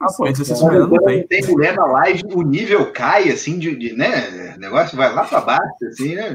[0.00, 1.26] Ah, pô, Quando Superman não tem.
[1.26, 4.54] tem mulher na live, o nível cai, assim, de, de, né?
[4.56, 6.34] O negócio vai lá pra baixo, assim, né?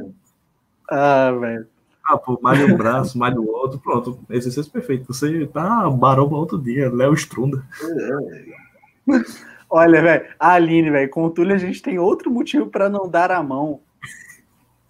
[0.90, 1.68] Ah, velho.
[2.08, 4.20] Ah, pô, malha um braço, malha o outro, pronto.
[4.30, 5.12] Exercício perfeito.
[5.12, 7.64] Você tá baromba outro dia, Léo Strunda.
[9.70, 13.10] Olha, velho, a Aline, velho, com o Túlio a gente tem outro motivo pra não
[13.10, 13.82] dar a mão.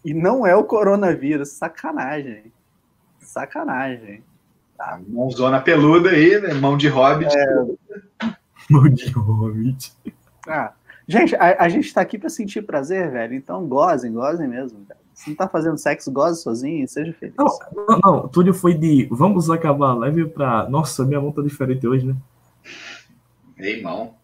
[0.04, 1.54] E não é o coronavírus.
[1.54, 2.52] Sacanagem.
[3.20, 4.24] Sacanagem.
[4.78, 6.54] Tá, mãozona peluda aí, né?
[6.54, 7.34] Mão de hobbit.
[8.70, 9.96] Mão de hobbit.
[10.48, 10.74] Ah,
[11.08, 13.34] gente, a, a gente tá aqui pra sentir prazer, velho.
[13.34, 15.00] Então gozem, gozem mesmo, velho.
[15.14, 17.36] Se não tá fazendo sexo, goze sozinho e seja feliz.
[17.38, 17.48] Não,
[17.88, 20.70] não, não, Túlio foi de vamos acabar a live pra.
[20.70, 22.16] Nossa, minha mão tá diferente hoje, né?
[23.58, 24.16] Ei, mão.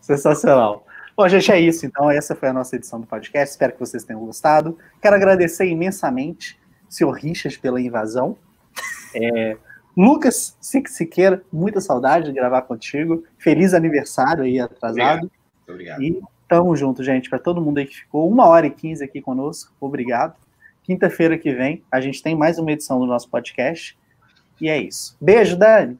[0.00, 0.86] Sensacional.
[1.16, 1.86] Bom, gente, é isso.
[1.86, 3.52] Então, essa foi a nossa edição do podcast.
[3.52, 4.76] Espero que vocês tenham gostado.
[5.00, 8.36] Quero agradecer imensamente senhor Richard pela invasão.
[9.14, 9.56] É,
[9.96, 13.24] Lucas Sique Siqueira, muita saudade de gravar contigo.
[13.38, 15.20] Feliz aniversário aí atrasado.
[15.20, 15.32] Muito
[15.68, 16.02] obrigado.
[16.02, 17.28] E tamo junto, gente.
[17.28, 20.34] Para todo mundo aí que ficou uma hora e quinze aqui conosco, obrigado.
[20.82, 23.96] Quinta-feira que vem, a gente tem mais uma edição do nosso podcast.
[24.60, 25.16] E é isso.
[25.20, 25.98] Beijo, Dani.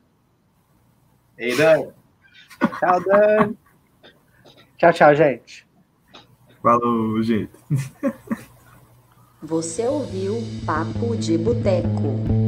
[1.38, 1.92] Ei, Dan.
[2.78, 3.58] Tchau, Dani.
[4.78, 5.66] Tchau, tchau, gente.
[6.62, 7.50] Falou, gente.
[9.42, 12.43] Você ouviu Papo de Boteco.